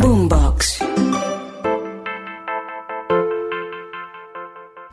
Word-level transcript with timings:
Boombox. 0.00 0.82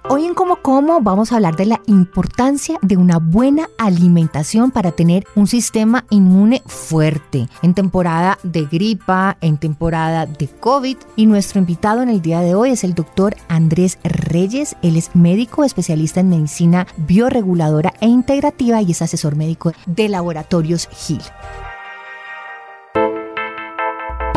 Hoy 0.09 0.25
en 0.25 0.33
Como 0.33 0.57
Como 0.57 0.99
vamos 0.99 1.31
a 1.31 1.35
hablar 1.35 1.55
de 1.55 1.65
la 1.65 1.81
importancia 1.85 2.77
de 2.81 2.97
una 2.97 3.17
buena 3.17 3.69
alimentación 3.77 4.71
para 4.71 4.91
tener 4.91 5.25
un 5.35 5.47
sistema 5.47 6.03
inmune 6.09 6.61
fuerte 6.65 7.47
en 7.61 7.73
temporada 7.73 8.37
de 8.43 8.65
gripa, 8.65 9.37
en 9.39 9.57
temporada 9.57 10.25
de 10.25 10.49
COVID. 10.49 10.97
Y 11.15 11.25
nuestro 11.25 11.59
invitado 11.59 12.01
en 12.01 12.09
el 12.09 12.21
día 12.21 12.41
de 12.41 12.55
hoy 12.55 12.71
es 12.71 12.83
el 12.83 12.93
doctor 12.93 13.37
Andrés 13.47 13.99
Reyes. 14.03 14.75
Él 14.81 14.97
es 14.97 15.15
médico 15.15 15.63
especialista 15.63 16.19
en 16.19 16.29
medicina 16.29 16.85
bioreguladora 16.97 17.93
e 18.01 18.07
integrativa 18.07 18.81
y 18.81 18.91
es 18.91 19.01
asesor 19.01 19.37
médico 19.37 19.71
de 19.85 20.09
Laboratorios 20.09 20.89
Gil. 20.91 21.21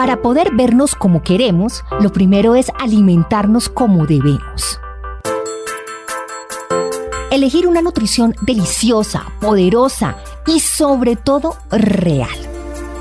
Para 0.00 0.22
poder 0.22 0.54
vernos 0.54 0.94
como 0.94 1.22
queremos, 1.22 1.84
lo 2.00 2.10
primero 2.10 2.54
es 2.54 2.72
alimentarnos 2.80 3.68
como 3.68 4.06
debemos. 4.06 4.80
Elegir 7.30 7.66
una 7.66 7.82
nutrición 7.82 8.34
deliciosa, 8.40 9.26
poderosa 9.42 10.16
y 10.46 10.60
sobre 10.60 11.16
todo 11.16 11.58
real. 11.70 12.30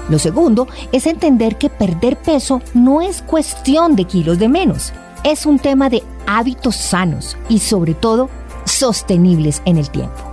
Lo 0.10 0.20
segundo 0.20 0.68
es 0.92 1.08
entender 1.08 1.58
que 1.58 1.70
perder 1.70 2.18
peso 2.18 2.62
no 2.74 3.00
es 3.00 3.22
cuestión 3.22 3.96
de 3.96 4.04
kilos 4.04 4.38
de 4.38 4.50
menos, 4.50 4.92
es 5.24 5.46
un 5.46 5.58
tema 5.58 5.90
de 5.90 6.04
hábitos 6.28 6.76
sanos 6.76 7.38
y 7.48 7.60
sobre 7.60 7.94
todo 7.94 8.30
sostenibles 8.66 9.62
en 9.64 9.78
el 9.78 9.90
tiempo. 9.90 10.30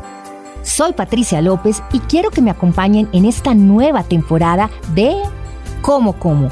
Soy 0.65 0.95
Patricia 0.95 1.41
López 1.41 1.81
y 1.93 2.01
quiero 2.01 2.31
que 2.31 2.43
me 2.43 2.51
acompañen 2.51 3.09
en 3.13 3.25
esta 3.25 3.55
nueva 3.55 4.03
temporada 4.03 4.69
de 4.97 5.15
Como 5.87 6.19
Como, 6.19 6.49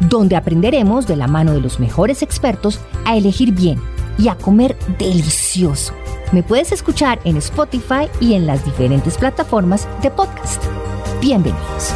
donde 0.00 0.36
aprenderemos 0.36 1.06
de 1.06 1.16
la 1.16 1.26
mano 1.28 1.54
de 1.54 1.62
los 1.62 1.80
mejores 1.80 2.22
expertos 2.22 2.78
a 3.06 3.16
elegir 3.16 3.54
bien 3.54 3.80
y 4.18 4.28
a 4.28 4.34
comer 4.34 4.76
delicioso. 4.98 5.94
Me 6.30 6.42
puedes 6.42 6.72
escuchar 6.72 7.18
en 7.24 7.38
Spotify 7.38 8.10
y 8.20 8.34
en 8.34 8.46
las 8.46 8.66
diferentes 8.66 9.16
plataformas 9.16 9.88
de 10.02 10.10
podcast. 10.10 10.62
Bienvenidos. 11.22 11.94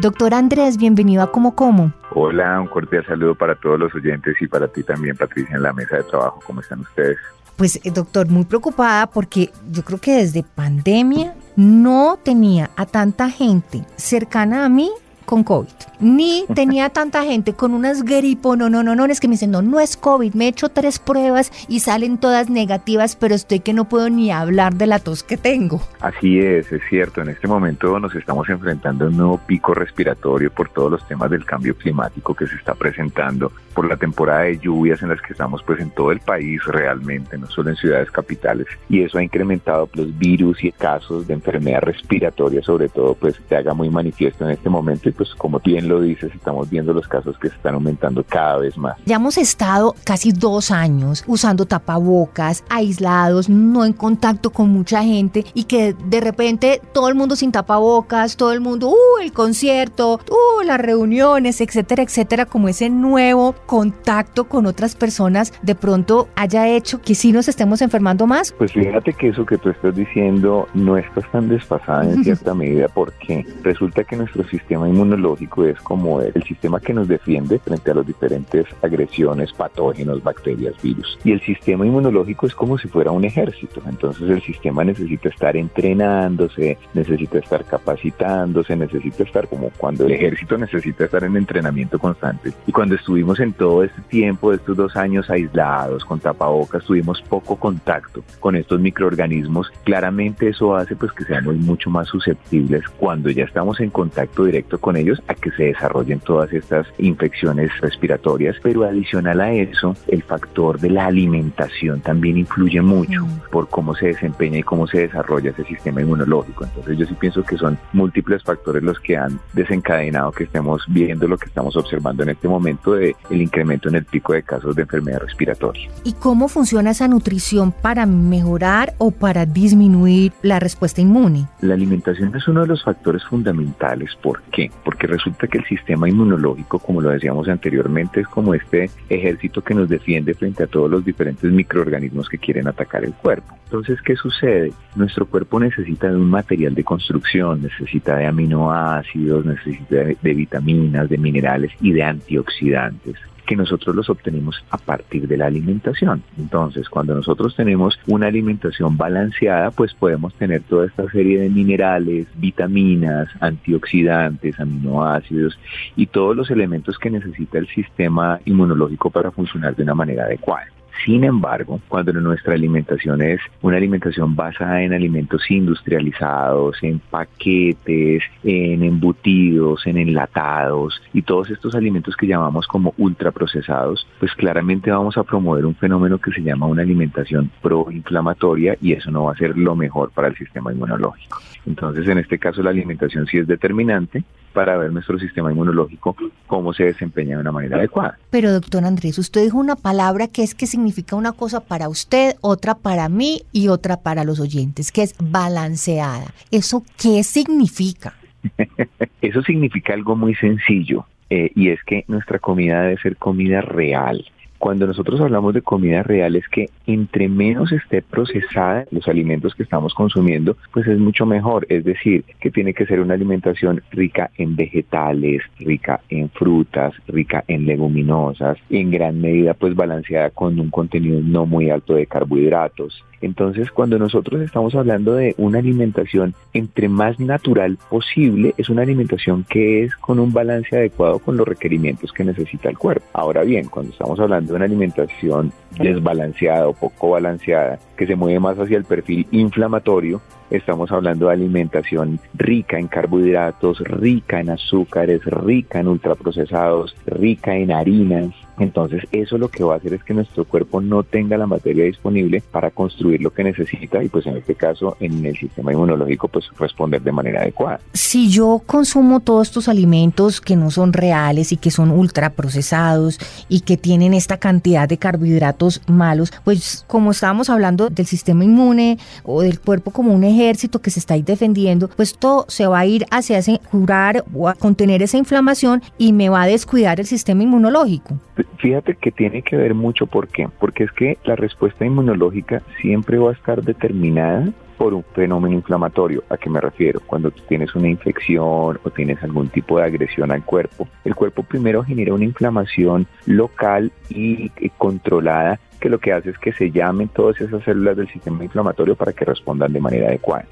Doctor 0.00 0.34
Andrés, 0.34 0.76
bienvenido 0.76 1.22
a 1.22 1.32
Como 1.32 1.54
Como. 1.54 1.94
Hola, 2.10 2.60
un 2.60 2.66
cordial 2.66 3.06
saludo 3.06 3.34
para 3.34 3.54
todos 3.54 3.80
los 3.80 3.94
oyentes 3.94 4.36
y 4.42 4.46
para 4.46 4.68
ti 4.68 4.82
también, 4.82 5.16
Patricia, 5.16 5.56
en 5.56 5.62
la 5.62 5.72
mesa 5.72 5.96
de 5.96 6.02
trabajo. 6.02 6.40
¿Cómo 6.46 6.60
están 6.60 6.80
ustedes? 6.80 7.16
Pues, 7.56 7.76
eh, 7.76 7.90
doctor, 7.90 8.28
muy 8.28 8.44
preocupada 8.44 9.06
porque 9.06 9.50
yo 9.70 9.82
creo 9.82 9.98
que 9.98 10.16
desde 10.16 10.42
pandemia 10.42 11.34
no 11.56 12.18
tenía 12.22 12.70
a 12.76 12.86
tanta 12.86 13.30
gente 13.30 13.84
cercana 13.96 14.64
a 14.64 14.68
mí 14.68 14.90
con 15.24 15.44
COVID, 15.44 15.68
ni 16.00 16.44
tenía 16.54 16.90
tanta 16.90 17.24
gente 17.24 17.54
con 17.54 17.72
unas 17.72 18.02
gripo, 18.04 18.56
no, 18.56 18.68
no, 18.68 18.82
no, 18.82 18.94
no, 18.94 19.04
es 19.06 19.20
que 19.20 19.28
me 19.28 19.32
dicen, 19.32 19.50
no, 19.50 19.62
no 19.62 19.80
es 19.80 19.96
COVID, 19.96 20.34
me 20.34 20.46
he 20.46 20.48
hecho 20.48 20.68
tres 20.68 20.98
pruebas 20.98 21.52
y 21.68 21.80
salen 21.80 22.18
todas 22.18 22.50
negativas, 22.50 23.16
pero 23.16 23.34
estoy 23.34 23.60
que 23.60 23.72
no 23.72 23.88
puedo 23.88 24.10
ni 24.10 24.30
hablar 24.30 24.74
de 24.74 24.86
la 24.86 24.98
tos 24.98 25.22
que 25.22 25.36
tengo. 25.36 25.80
Así 26.00 26.38
es, 26.38 26.70
es 26.72 26.82
cierto, 26.88 27.22
en 27.22 27.30
este 27.30 27.48
momento 27.48 27.98
nos 27.98 28.14
estamos 28.14 28.48
enfrentando 28.48 29.04
a 29.04 29.08
un 29.08 29.16
nuevo 29.16 29.38
pico 29.38 29.74
respiratorio 29.74 30.50
por 30.50 30.68
todos 30.68 30.90
los 30.90 31.08
temas 31.08 31.30
del 31.30 31.44
cambio 31.44 31.76
climático 31.76 32.34
que 32.34 32.46
se 32.46 32.56
está 32.56 32.74
presentando, 32.74 33.52
por 33.74 33.88
la 33.88 33.96
temporada 33.96 34.42
de 34.42 34.58
lluvias 34.58 35.02
en 35.02 35.08
las 35.08 35.20
que 35.20 35.32
estamos 35.32 35.62
pues 35.62 35.80
en 35.80 35.90
todo 35.90 36.12
el 36.12 36.20
país 36.20 36.62
realmente, 36.64 37.36
no 37.38 37.46
solo 37.48 37.70
en 37.70 37.76
ciudades 37.76 38.10
capitales, 38.10 38.66
y 38.88 39.02
eso 39.02 39.18
ha 39.18 39.22
incrementado 39.22 39.88
los 39.94 40.16
virus 40.18 40.62
y 40.64 40.72
casos 40.72 41.26
de 41.26 41.34
enfermedad 41.34 41.80
respiratoria, 41.82 42.62
sobre 42.62 42.88
todo, 42.88 43.14
pues 43.14 43.40
se 43.48 43.56
haga 43.56 43.74
muy 43.74 43.90
manifiesto 43.90 44.44
en 44.44 44.52
este 44.52 44.68
momento 44.68 45.08
pues 45.16 45.34
como 45.34 45.60
bien 45.60 45.88
lo 45.88 46.00
dices, 46.00 46.32
estamos 46.34 46.68
viendo 46.70 46.92
los 46.92 47.06
casos 47.08 47.38
que 47.38 47.48
se 47.48 47.56
están 47.56 47.74
aumentando 47.74 48.24
cada 48.24 48.58
vez 48.58 48.76
más. 48.76 48.96
Ya 49.06 49.16
hemos 49.16 49.38
estado 49.38 49.94
casi 50.04 50.32
dos 50.32 50.70
años 50.70 51.24
usando 51.26 51.66
tapabocas, 51.66 52.64
aislados, 52.68 53.48
no 53.48 53.84
en 53.84 53.92
contacto 53.92 54.50
con 54.50 54.68
mucha 54.70 55.02
gente 55.02 55.44
y 55.54 55.64
que 55.64 55.94
de 55.94 56.20
repente 56.20 56.80
todo 56.92 57.08
el 57.08 57.14
mundo 57.14 57.36
sin 57.36 57.52
tapabocas, 57.52 58.36
todo 58.36 58.52
el 58.52 58.60
mundo, 58.60 58.88
uh, 58.88 59.22
el 59.22 59.32
concierto, 59.32 60.20
uh, 60.30 60.62
las 60.64 60.80
reuniones, 60.80 61.60
etcétera, 61.60 62.02
etcétera, 62.02 62.46
como 62.46 62.68
ese 62.68 62.90
nuevo 62.90 63.54
contacto 63.66 64.44
con 64.44 64.66
otras 64.66 64.94
personas 64.94 65.52
de 65.62 65.74
pronto 65.74 66.28
haya 66.34 66.68
hecho 66.68 67.00
que 67.00 67.14
sí 67.14 67.32
nos 67.32 67.48
estemos 67.48 67.82
enfermando 67.82 68.26
más. 68.26 68.52
Pues 68.52 68.72
fíjate 68.72 69.12
que 69.12 69.28
eso 69.28 69.46
que 69.46 69.58
tú 69.58 69.70
estás 69.70 69.94
diciendo 69.94 70.68
no 70.74 70.96
estás 70.96 71.30
tan 71.30 71.48
desfasada 71.48 72.04
en 72.04 72.24
cierta 72.24 72.54
medida 72.54 72.88
porque 72.88 73.46
resulta 73.62 74.04
que 74.04 74.16
nuestro 74.16 74.46
sistema 74.48 74.88
inmunológico 74.88 75.03
es 75.12 75.80
como 75.80 76.20
el 76.20 76.42
sistema 76.44 76.80
que 76.80 76.92
nos 76.92 77.08
defiende 77.08 77.58
frente 77.58 77.90
a 77.90 77.94
las 77.94 78.06
diferentes 78.06 78.66
agresiones, 78.82 79.52
patógenos, 79.52 80.22
bacterias, 80.22 80.74
virus. 80.82 81.18
Y 81.24 81.32
el 81.32 81.40
sistema 81.40 81.86
inmunológico 81.86 82.46
es 82.46 82.54
como 82.54 82.78
si 82.78 82.88
fuera 82.88 83.10
un 83.10 83.24
ejército. 83.24 83.82
Entonces 83.88 84.28
el 84.28 84.42
sistema 84.42 84.84
necesita 84.84 85.28
estar 85.28 85.56
entrenándose, 85.56 86.78
necesita 86.94 87.38
estar 87.38 87.64
capacitándose, 87.64 88.76
necesita 88.76 89.24
estar 89.24 89.48
como 89.48 89.70
cuando 89.76 90.06
el 90.06 90.12
ejército 90.12 90.56
necesita 90.58 91.04
estar 91.04 91.24
en 91.24 91.36
entrenamiento 91.36 91.98
constante. 91.98 92.52
Y 92.66 92.72
cuando 92.72 92.94
estuvimos 92.94 93.40
en 93.40 93.52
todo 93.52 93.84
este 93.84 94.00
tiempo, 94.02 94.52
estos 94.52 94.76
dos 94.76 94.96
años 94.96 95.28
aislados, 95.30 96.04
con 96.04 96.20
tapabocas, 96.20 96.84
tuvimos 96.84 97.20
poco 97.22 97.56
contacto 97.56 98.22
con 98.40 98.56
estos 98.56 98.80
microorganismos. 98.80 99.70
Claramente 99.84 100.48
eso 100.48 100.74
hace 100.76 100.96
pues 100.96 101.12
que 101.12 101.24
seamos 101.24 101.56
mucho 101.56 101.90
más 101.90 102.08
susceptibles 102.08 102.88
cuando 102.98 103.30
ya 103.30 103.44
estamos 103.44 103.80
en 103.80 103.90
contacto 103.90 104.44
directo 104.44 104.78
con 104.78 104.93
ellos 104.96 105.22
a 105.28 105.34
que 105.34 105.50
se 105.52 105.64
desarrollen 105.64 106.20
todas 106.20 106.52
estas 106.52 106.86
infecciones 106.98 107.70
respiratorias. 107.80 108.56
Pero 108.62 108.84
adicional 108.84 109.40
a 109.40 109.52
eso, 109.52 109.96
el 110.08 110.22
factor 110.22 110.78
de 110.80 110.90
la 110.90 111.06
alimentación 111.06 112.00
también 112.00 112.38
influye 112.38 112.80
mucho 112.80 113.26
por 113.50 113.68
cómo 113.68 113.94
se 113.94 114.08
desempeña 114.08 114.58
y 114.58 114.62
cómo 114.62 114.86
se 114.86 115.00
desarrolla 115.00 115.50
ese 115.50 115.64
sistema 115.64 116.00
inmunológico. 116.00 116.64
Entonces 116.64 116.98
yo 116.98 117.06
sí 117.06 117.14
pienso 117.14 117.42
que 117.42 117.56
son 117.56 117.78
múltiples 117.92 118.42
factores 118.42 118.82
los 118.82 118.98
que 119.00 119.16
han 119.16 119.38
desencadenado 119.52 120.32
que 120.32 120.44
estemos 120.44 120.82
viendo 120.88 121.26
lo 121.28 121.38
que 121.38 121.46
estamos 121.46 121.76
observando 121.76 122.22
en 122.22 122.30
este 122.30 122.48
momento 122.48 122.94
de 122.94 123.16
el 123.30 123.42
incremento 123.42 123.88
en 123.88 123.96
el 123.96 124.04
pico 124.04 124.32
de 124.32 124.42
casos 124.42 124.74
de 124.76 124.82
enfermedad 124.82 125.20
respiratoria. 125.20 125.88
¿Y 126.04 126.12
cómo 126.14 126.48
funciona 126.48 126.90
esa 126.90 127.08
nutrición 127.08 127.72
para 127.72 128.06
mejorar 128.06 128.94
o 128.98 129.10
para 129.10 129.46
disminuir 129.46 130.32
la 130.42 130.60
respuesta 130.60 131.00
inmune? 131.00 131.46
La 131.60 131.74
alimentación 131.74 132.34
es 132.34 132.46
uno 132.48 132.62
de 132.62 132.68
los 132.68 132.84
factores 132.84 133.24
fundamentales. 133.24 134.10
¿Por 134.22 134.42
qué? 134.52 134.70
Porque 134.84 135.06
resulta 135.06 135.46
que 135.46 135.58
el 135.58 135.64
sistema 135.64 136.08
inmunológico, 136.08 136.78
como 136.78 137.00
lo 137.00 137.10
decíamos 137.10 137.48
anteriormente, 137.48 138.20
es 138.20 138.28
como 138.28 138.54
este 138.54 138.90
ejército 139.08 139.62
que 139.62 139.74
nos 139.74 139.88
defiende 139.88 140.34
frente 140.34 140.64
a 140.64 140.66
todos 140.66 140.90
los 140.90 141.04
diferentes 141.04 141.50
microorganismos 141.50 142.28
que 142.28 142.38
quieren 142.38 142.68
atacar 142.68 143.04
el 143.04 143.14
cuerpo. 143.14 143.56
Entonces, 143.64 144.00
¿qué 144.02 144.14
sucede? 144.14 144.72
Nuestro 144.94 145.26
cuerpo 145.26 145.58
necesita 145.58 146.08
de 146.08 146.16
un 146.16 146.30
material 146.30 146.74
de 146.74 146.84
construcción, 146.84 147.62
necesita 147.62 148.16
de 148.16 148.26
aminoácidos, 148.26 149.44
necesita 149.46 149.96
de, 149.96 150.16
de 150.20 150.34
vitaminas, 150.34 151.08
de 151.08 151.18
minerales 151.18 151.72
y 151.80 151.92
de 151.92 152.02
antioxidantes 152.02 153.16
que 153.46 153.56
nosotros 153.56 153.94
los 153.94 154.10
obtenemos 154.10 154.64
a 154.70 154.78
partir 154.78 155.28
de 155.28 155.36
la 155.36 155.46
alimentación. 155.46 156.22
Entonces, 156.38 156.88
cuando 156.88 157.14
nosotros 157.14 157.54
tenemos 157.54 157.98
una 158.06 158.26
alimentación 158.26 158.96
balanceada, 158.96 159.70
pues 159.70 159.94
podemos 159.94 160.34
tener 160.34 160.62
toda 160.62 160.86
esta 160.86 161.08
serie 161.10 161.40
de 161.40 161.50
minerales, 161.50 162.26
vitaminas, 162.36 163.28
antioxidantes, 163.40 164.58
aminoácidos 164.58 165.58
y 165.96 166.06
todos 166.06 166.36
los 166.36 166.50
elementos 166.50 166.98
que 166.98 167.10
necesita 167.10 167.58
el 167.58 167.68
sistema 167.68 168.40
inmunológico 168.44 169.10
para 169.10 169.30
funcionar 169.30 169.76
de 169.76 169.82
una 169.82 169.94
manera 169.94 170.24
adecuada. 170.24 170.73
Sin 171.04 171.24
embargo, 171.24 171.80
cuando 171.88 172.12
nuestra 172.12 172.54
alimentación 172.54 173.20
es 173.20 173.40
una 173.62 173.76
alimentación 173.76 174.36
basada 174.36 174.82
en 174.82 174.92
alimentos 174.92 175.50
industrializados, 175.50 176.82
en 176.82 176.98
paquetes, 176.98 178.22
en 178.42 178.82
embutidos, 178.82 179.86
en 179.86 179.98
enlatados 179.98 181.02
y 181.12 181.22
todos 181.22 181.50
estos 181.50 181.74
alimentos 181.74 182.16
que 182.16 182.26
llamamos 182.26 182.66
como 182.66 182.94
ultraprocesados, 182.96 184.06
pues 184.18 184.32
claramente 184.34 184.90
vamos 184.90 185.18
a 185.18 185.24
promover 185.24 185.66
un 185.66 185.74
fenómeno 185.74 186.18
que 186.18 186.32
se 186.32 186.42
llama 186.42 186.66
una 186.66 186.82
alimentación 186.82 187.50
proinflamatoria 187.60 188.76
y 188.80 188.92
eso 188.92 189.10
no 189.10 189.24
va 189.24 189.32
a 189.32 189.36
ser 189.36 189.56
lo 189.58 189.74
mejor 189.74 190.10
para 190.10 190.28
el 190.28 190.36
sistema 190.36 190.72
inmunológico. 190.72 191.40
Entonces, 191.66 192.08
en 192.08 192.18
este 192.18 192.38
caso, 192.38 192.62
la 192.62 192.70
alimentación 192.70 193.26
sí 193.26 193.38
es 193.38 193.46
determinante 193.46 194.22
para 194.54 194.78
ver 194.78 194.92
nuestro 194.92 195.18
sistema 195.18 195.52
inmunológico 195.52 196.16
cómo 196.46 196.72
se 196.72 196.84
desempeña 196.84 197.36
de 197.36 197.42
una 197.42 197.52
manera 197.52 197.76
adecuada. 197.76 198.16
Pero 198.30 198.52
doctor 198.52 198.84
Andrés, 198.84 199.18
usted 199.18 199.42
dijo 199.42 199.58
una 199.58 199.76
palabra 199.76 200.28
que 200.28 200.42
es 200.42 200.54
que 200.54 200.66
significa 200.66 201.16
una 201.16 201.32
cosa 201.32 201.60
para 201.60 201.90
usted, 201.90 202.36
otra 202.40 202.74
para 202.76 203.08
mí 203.10 203.42
y 203.52 203.68
otra 203.68 203.98
para 203.98 204.24
los 204.24 204.40
oyentes, 204.40 204.92
que 204.92 205.02
es 205.02 205.14
balanceada. 205.18 206.32
¿Eso 206.50 206.82
qué 206.96 207.22
significa? 207.24 208.14
Eso 209.20 209.42
significa 209.42 209.92
algo 209.92 210.16
muy 210.16 210.34
sencillo 210.36 211.04
eh, 211.28 211.50
y 211.54 211.70
es 211.70 211.82
que 211.84 212.04
nuestra 212.08 212.38
comida 212.38 212.82
debe 212.82 212.98
ser 212.98 213.16
comida 213.16 213.60
real. 213.60 214.24
Cuando 214.64 214.86
nosotros 214.86 215.20
hablamos 215.20 215.52
de 215.52 215.60
comida 215.60 216.02
real 216.02 216.36
es 216.36 216.48
que 216.48 216.70
entre 216.86 217.28
menos 217.28 217.70
esté 217.70 218.00
procesada 218.00 218.86
los 218.90 219.06
alimentos 219.08 219.54
que 219.54 219.62
estamos 219.62 219.92
consumiendo, 219.92 220.56
pues 220.72 220.86
es 220.86 220.98
mucho 220.98 221.26
mejor. 221.26 221.66
Es 221.68 221.84
decir, 221.84 222.24
que 222.40 222.50
tiene 222.50 222.72
que 222.72 222.86
ser 222.86 223.00
una 223.00 223.12
alimentación 223.12 223.82
rica 223.90 224.30
en 224.38 224.56
vegetales, 224.56 225.42
rica 225.58 226.00
en 226.08 226.30
frutas, 226.30 226.94
rica 227.06 227.44
en 227.46 227.66
leguminosas, 227.66 228.56
en 228.70 228.90
gran 228.90 229.20
medida 229.20 229.52
pues 229.52 229.76
balanceada 229.76 230.30
con 230.30 230.58
un 230.58 230.70
contenido 230.70 231.20
no 231.22 231.44
muy 231.44 231.68
alto 231.68 231.96
de 231.96 232.06
carbohidratos. 232.06 233.04
Entonces, 233.20 233.70
cuando 233.70 233.98
nosotros 233.98 234.42
estamos 234.42 234.74
hablando 234.74 235.14
de 235.14 235.34
una 235.38 235.58
alimentación 235.58 236.34
entre 236.52 236.90
más 236.90 237.18
natural 237.18 237.78
posible, 237.88 238.54
es 238.58 238.68
una 238.68 238.82
alimentación 238.82 239.44
que 239.48 239.82
es 239.82 239.96
con 239.96 240.18
un 240.18 240.32
balance 240.32 240.76
adecuado 240.76 241.18
con 241.18 241.38
los 241.38 241.48
requerimientos 241.48 242.12
que 242.12 242.22
necesita 242.22 242.68
el 242.68 242.76
cuerpo. 242.76 243.06
Ahora 243.14 243.42
bien, 243.42 243.68
cuando 243.68 243.92
estamos 243.92 244.20
hablando 244.20 244.53
una 244.56 244.64
alimentación 244.64 245.52
desbalanceada 245.78 246.68
o 246.68 246.72
poco 246.72 247.10
balanceada, 247.10 247.78
que 247.96 248.06
se 248.06 248.16
mueve 248.16 248.40
más 248.40 248.58
hacia 248.58 248.76
el 248.76 248.84
perfil 248.84 249.26
inflamatorio, 249.30 250.20
estamos 250.56 250.90
hablando 250.92 251.26
de 251.26 251.34
alimentación 251.34 252.20
rica 252.34 252.78
en 252.78 252.88
carbohidratos, 252.88 253.80
rica 253.80 254.40
en 254.40 254.50
azúcares, 254.50 255.24
rica 255.24 255.80
en 255.80 255.88
ultraprocesados, 255.88 256.94
rica 257.06 257.54
en 257.56 257.72
harinas, 257.72 258.34
entonces 258.58 259.02
eso 259.10 259.36
lo 259.36 259.48
que 259.48 259.64
va 259.64 259.74
a 259.74 259.76
hacer 259.78 259.94
es 259.94 260.04
que 260.04 260.14
nuestro 260.14 260.44
cuerpo 260.44 260.80
no 260.80 261.02
tenga 261.02 261.36
la 261.36 261.46
materia 261.46 261.84
disponible 261.84 262.42
para 262.52 262.70
construir 262.70 263.20
lo 263.20 263.32
que 263.32 263.42
necesita 263.42 264.02
y 264.02 264.08
pues 264.08 264.26
en 264.26 264.36
este 264.36 264.54
caso 264.54 264.96
en 265.00 265.24
el 265.26 265.36
sistema 265.36 265.72
inmunológico 265.72 266.28
pues 266.28 266.46
responder 266.58 267.02
de 267.02 267.12
manera 267.12 267.40
adecuada. 267.40 267.80
Si 267.92 268.30
yo 268.30 268.62
consumo 268.64 269.20
todos 269.20 269.48
estos 269.48 269.68
alimentos 269.68 270.40
que 270.40 270.56
no 270.56 270.70
son 270.70 270.92
reales 270.92 271.52
y 271.52 271.56
que 271.56 271.70
son 271.70 271.90
ultraprocesados 271.90 273.18
y 273.48 273.60
que 273.60 273.76
tienen 273.76 274.14
esta 274.14 274.36
cantidad 274.36 274.88
de 274.88 274.98
carbohidratos 274.98 275.82
malos, 275.88 276.32
pues 276.44 276.84
como 276.86 277.10
estábamos 277.10 277.50
hablando 277.50 277.90
del 277.90 278.06
sistema 278.06 278.44
inmune 278.44 278.98
o 279.24 279.42
del 279.42 279.60
cuerpo 279.60 279.90
como 279.90 280.12
un 280.12 280.22
ejército 280.44 280.80
que 280.80 280.90
se 280.90 281.00
está 281.00 281.14
ahí 281.14 281.22
defendiendo, 281.22 281.88
pues 281.88 282.16
todo 282.16 282.44
se 282.48 282.66
va 282.66 282.80
a 282.80 282.86
ir 282.86 283.06
hacia 283.10 283.38
ese 283.38 283.60
curar 283.70 284.24
o 284.34 284.48
a 284.48 284.54
contener 284.54 285.02
esa 285.02 285.18
inflamación 285.18 285.82
y 285.98 286.12
me 286.12 286.28
va 286.28 286.42
a 286.42 286.46
descuidar 286.46 287.00
el 287.00 287.06
sistema 287.06 287.42
inmunológico. 287.42 288.18
Fíjate 288.58 288.94
que 288.94 289.10
tiene 289.10 289.42
que 289.42 289.56
ver 289.56 289.74
mucho, 289.74 290.06
¿por 290.06 290.28
qué? 290.28 290.48
Porque 290.58 290.84
es 290.84 290.92
que 290.92 291.18
la 291.24 291.36
respuesta 291.36 291.84
inmunológica 291.84 292.62
siempre 292.80 293.18
va 293.18 293.30
a 293.30 293.34
estar 293.34 293.62
determinada 293.62 294.48
por 294.78 294.92
un 294.94 295.04
fenómeno 295.14 295.54
inflamatorio. 295.54 296.24
¿A 296.28 296.36
qué 296.36 296.50
me 296.50 296.60
refiero? 296.60 297.00
Cuando 297.06 297.30
tú 297.30 297.42
tienes 297.48 297.74
una 297.74 297.88
infección 297.88 298.78
o 298.82 298.90
tienes 298.94 299.22
algún 299.22 299.48
tipo 299.48 299.78
de 299.78 299.84
agresión 299.84 300.32
al 300.32 300.44
cuerpo, 300.44 300.88
el 301.04 301.14
cuerpo 301.14 301.42
primero 301.42 301.84
genera 301.84 302.12
una 302.12 302.24
inflamación 302.24 303.06
local 303.26 303.92
y 304.08 304.50
controlada 304.76 305.60
que 305.84 305.90
lo 305.90 305.98
que 305.98 306.14
hace 306.14 306.30
es 306.30 306.38
que 306.38 306.50
se 306.54 306.70
llamen 306.70 307.08
todas 307.08 307.38
esas 307.42 307.62
células 307.62 307.94
del 307.94 308.08
sistema 308.08 308.42
inflamatorio 308.42 308.96
para 308.96 309.12
que 309.12 309.26
respondan 309.26 309.70
de 309.70 309.80
manera 309.80 310.08
adecuada. 310.08 310.46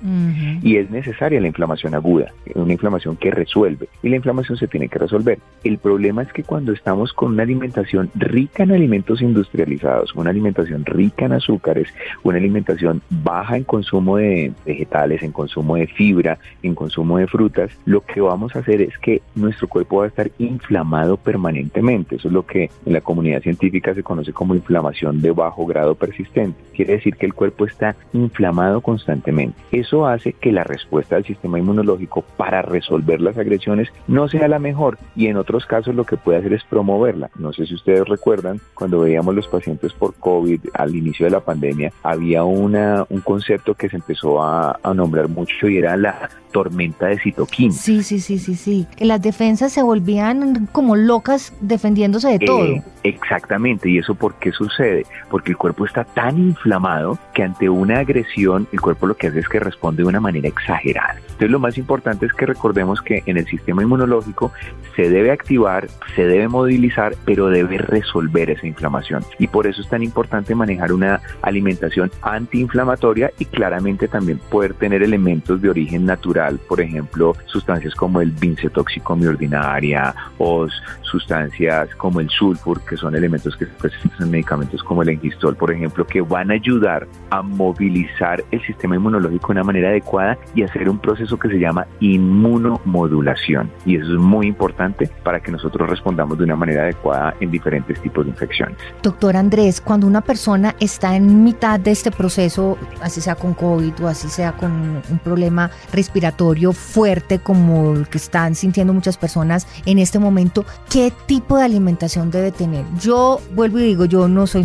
Y 0.61 0.76
es 0.76 0.90
necesaria 0.90 1.40
la 1.40 1.46
inflamación 1.46 1.94
aguda, 1.94 2.31
una 2.55 2.75
inflamación 2.75 3.17
que 3.17 3.31
resuelve. 3.31 3.88
Y 4.02 4.11
la 4.11 4.17
inflamación 4.17 4.58
se 4.58 4.69
tiene 4.69 4.90
que 4.90 4.99
resolver. 4.99 5.38
El 5.64 5.79
problema 5.79 6.20
es 6.20 6.31
que 6.34 6.43
cuando 6.43 6.73
estamos 6.73 7.14
con 7.14 7.32
una 7.32 7.44
alimentación 7.44 8.11
rica 8.14 8.64
en 8.64 8.73
alimentos 8.73 9.23
industrializados, 9.23 10.14
una 10.14 10.29
alimentación 10.29 10.84
rica 10.84 11.25
en 11.25 11.32
azúcares, 11.32 11.88
una 12.25 12.37
alimentación 12.37 13.00
baja 13.08 13.56
en 13.56 13.64
consumo 13.64 14.19
de 14.19 14.52
vegetales, 14.67 15.23
en 15.23 15.32
consumo 15.32 15.76
de 15.76 15.87
fibra, 15.87 16.38
en 16.62 16.75
consumo 16.75 17.17
de 17.17 17.26
frutas, 17.26 17.70
lo 17.87 18.02
que 18.02 18.20
vamos 18.20 18.55
a 18.55 18.58
hacer 18.58 18.82
es 18.82 18.99
que 18.99 19.23
nuestro 19.34 19.67
cuerpo 19.67 20.00
va 20.00 20.05
a 20.05 20.08
estar 20.08 20.31
inflamado 20.37 21.17
permanentemente. 21.17 22.17
Eso 22.17 22.29
es 22.29 22.34
lo 22.34 22.44
que 22.44 22.69
en 22.84 22.93
la 22.93 23.00
comunidad 23.00 23.40
científica 23.40 23.94
se 23.94 24.02
conoce 24.02 24.34
como 24.34 24.55
inflamación 24.55 25.22
de 25.23 25.31
bajo 25.31 25.67
grado 25.67 25.95
persistente. 25.95 26.61
Quiere 26.75 26.95
decir 26.95 27.17
que 27.17 27.27
el 27.27 27.35
cuerpo 27.35 27.65
está 27.65 27.97
inflamado 28.13 28.81
constantemente. 28.81 29.59
Eso 29.73 30.07
hace 30.07 30.33
que 30.33 30.53
la 30.53 30.65
respuesta 30.65 31.15
del 31.15 31.25
sistema 31.25 31.59
inmunológico 31.59 32.23
para 32.37 32.63
resolver 32.63 33.21
las 33.21 33.39
agresiones 33.39 33.89
no 34.09 34.29
sea 34.29 34.49
la 34.49 34.59
mejor 34.59 34.99
y 35.17 35.29
en 35.29 35.37
otros 35.37 35.67
casos 35.67 35.95
lo 35.95 36.05
que 36.05 36.17
puede 36.17 36.39
hacer 36.39 36.53
es 36.53 36.65
promoverla. 36.65 37.31
No 37.37 37.53
sé 37.53 37.67
si 37.67 37.75
ustedes 37.75 38.07
recuerdan 38.09 38.61
cuando 38.75 39.01
veíamos 39.01 39.35
los 39.35 39.49
pacientes 39.49 39.93
por 39.93 40.15
COVID 40.15 40.61
al 40.75 40.95
inicio 40.95 41.27
de 41.27 41.31
la 41.31 41.41
pandemia, 41.41 41.93
había 42.03 42.45
una, 42.45 43.07
un 43.09 43.21
concepto 43.21 43.75
que 43.75 43.89
se 43.89 43.97
empezó 43.97 44.43
a, 44.43 44.79
a 44.83 44.95
nombrar 44.95 45.29
mucho 45.29 45.69
y 45.69 45.79
era 45.79 45.97
la 45.97 46.29
tormenta 46.53 47.07
de 47.07 47.19
citoquinas. 47.19 47.77
Sí, 47.77 48.03
sí, 48.03 48.21
sí, 48.21 48.39
sí, 48.39 48.55
sí. 48.55 48.87
Que 48.97 49.05
las 49.05 49.21
defensas 49.21 49.73
se 49.73 49.83
volvían 49.83 50.67
como 50.67 50.95
locas 50.95 51.53
defendiéndose 51.61 52.29
de 52.29 52.39
todo. 52.39 52.65
Eh, 52.67 52.83
exactamente. 53.03 53.89
¿Y 53.89 53.99
eso 53.99 54.15
por 54.15 54.35
qué 54.35 54.53
sucede? 54.53 55.05
Porque 55.31 55.53
el 55.53 55.56
cuerpo 55.56 55.85
está 55.85 56.05
tan 56.05 56.38
inflamado 56.38 57.19
que 57.35 57.43
ante 57.43 57.69
una 57.69 58.00
agresión 58.00 58.67
el 58.73 58.81
cuerpo 58.81 59.06
lo 59.06 59.17
que 59.17 59.29
hace 59.29 59.41
es 59.41 59.49
que 59.49 59.61
responde 59.61 60.03
de 60.03 60.09
una 60.09 60.20
manera 60.20 60.49
exagerada. 60.49 61.17
Entonces 61.17 61.50
lo 61.50 61.61
más 61.61 61.79
importante 61.79 62.26
es 62.26 62.32
que 62.32 62.47
recordemos 62.47 63.00
que 63.03 63.23
en 63.26 63.37
el 63.37 63.47
sistema 63.47 63.82
inmunológico 63.82 64.53
se 64.97 65.09
debe 65.09 65.31
activar, 65.31 65.88
se 66.14 66.26
debe 66.26 66.49
movilizar, 66.49 67.14
pero 67.25 67.49
debe 67.49 67.79
resolver 67.79 68.50
esa 68.50 68.67
inflamación. 68.67 69.25
Y 69.38 69.47
por 69.47 69.67
eso 69.67 69.81
es 69.82 69.88
tan 69.88 70.03
importante 70.03 70.55
manejar 70.55 70.93
una 70.93 71.20
alimentación 71.43 72.11
antiinflamatoria 72.23 73.31
y 73.38 73.47
claramente 73.47 74.08
también 74.08 74.38
poder 74.50 74.75
tener 74.75 75.03
elementos 75.03 75.61
de 75.61 75.70
origen 75.70 76.06
natural 76.06 76.32
por 76.69 76.81
ejemplo, 76.81 77.37
sustancias 77.47 77.94
como 77.94 78.20
el 78.20 78.31
vincetóxico 78.31 79.12
ordinaria 79.12 80.15
o 80.38 80.67
sustancias 81.03 81.94
como 81.97 82.20
el 82.20 82.31
sulfur, 82.31 82.81
que 82.82 82.97
son 82.97 83.15
elementos 83.15 83.56
que 83.56 83.67
se 83.67 83.73
presentan 83.73 84.23
en 84.23 84.31
medicamentos 84.31 84.82
como 84.82 85.02
el 85.03 85.11
engistol, 85.11 85.57
por 85.57 85.71
ejemplo, 85.71 86.07
que 86.07 86.21
van 86.21 86.51
a 86.51 86.55
ayudar 86.55 87.07
a 87.31 87.43
movilizar 87.43 88.43
el 88.51 88.63
sistema 88.67 88.97
inmunológico 88.97 89.49
de 89.49 89.53
una 89.53 89.65
manera 89.65 89.89
adecuada 89.89 90.39
y 90.55 90.63
hacer 90.63 90.89
un 90.89 90.99
proceso 90.99 91.39
que 91.39 91.49
se 91.49 91.59
llama 91.59 91.87
inmunomodulación. 92.01 93.71
Y 93.85 93.97
eso 93.97 94.13
es 94.13 94.19
muy 94.19 94.47
importante 94.47 95.11
para 95.23 95.41
que 95.41 95.51
nosotros 95.51 95.89
respondamos 95.89 96.39
de 96.39 96.44
una 96.44 96.56
manera 96.56 96.82
adecuada 96.82 97.35
en 97.41 97.51
diferentes 97.51 98.01
tipos 98.01 98.25
de 98.25 98.31
infecciones. 98.31 98.77
Doctor 99.03 99.37
Andrés, 99.37 99.81
cuando 99.81 100.06
una 100.06 100.21
persona 100.21 100.75
está 100.81 101.17
en 101.17 101.44
mitad 101.44 101.81
de 101.81 101.91
este 101.91 102.11
proceso, 102.11 102.79
así 103.01 103.21
sea 103.21 103.35
con 103.35 103.55
COVID 103.55 104.05
o 104.05 104.09
así 104.09 104.29
sea 104.29 104.53
con 104.53 104.73
un 104.73 105.19
problema 105.23 105.71
respiratorio, 105.93 106.73
fuerte 106.73 107.39
como 107.39 107.93
el 107.94 108.09
que 108.09 108.19
están 108.19 108.55
sintiendo 108.55 108.93
muchas 108.93 109.17
personas 109.17 109.67
en 109.87 109.99
este 109.99 110.19
momento, 110.19 110.65
¿qué 110.91 111.13
tipo 111.27 111.56
de 111.56 111.65
alimentación 111.65 112.31
debe 112.31 112.53
tener? 112.53 112.85
Yo 113.01 113.41
vuelvo 113.55 113.79
y 113.79 113.82
digo, 113.82 114.05
yo 114.05 114.29
no 114.29 114.47
soy 114.47 114.65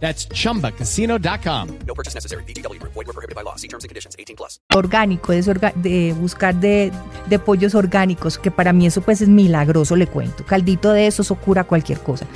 That's 0.00 0.28
chumbacasino.com. 0.28 1.68
No 1.86 1.94
purchase 1.94 2.14
necessary. 2.14 2.42
BGW. 2.44 2.78
Void 2.82 3.06
were 3.06 3.12
prohibited 3.14 3.34
by 3.34 3.42
law. 3.42 3.56
See 3.56 3.68
terms 3.68 3.84
and 3.84 3.88
conditions. 3.90 4.14
18 4.18 4.36
plus. 4.36 4.60
orgánico, 4.74 5.32
de, 5.32 5.40
orga- 5.42 5.72
de 5.76 6.12
buscar 6.20 6.54
de, 6.56 6.92
de 7.28 7.38
pollos 7.38 7.74
orgánicos, 7.74 8.36
que 8.38 8.50
para 8.50 8.72
mí 8.72 8.86
eso 8.86 9.00
pues 9.00 9.20
es 9.22 9.28
milagroso, 9.28 9.96
le 9.96 10.06
cuento. 10.06 10.44
Caldito 10.44 10.92
de 10.92 11.06
eso, 11.06 11.22
eso 11.22 11.36
cura 11.36 11.64
cualquier 11.64 12.00
cosa. 12.00 12.26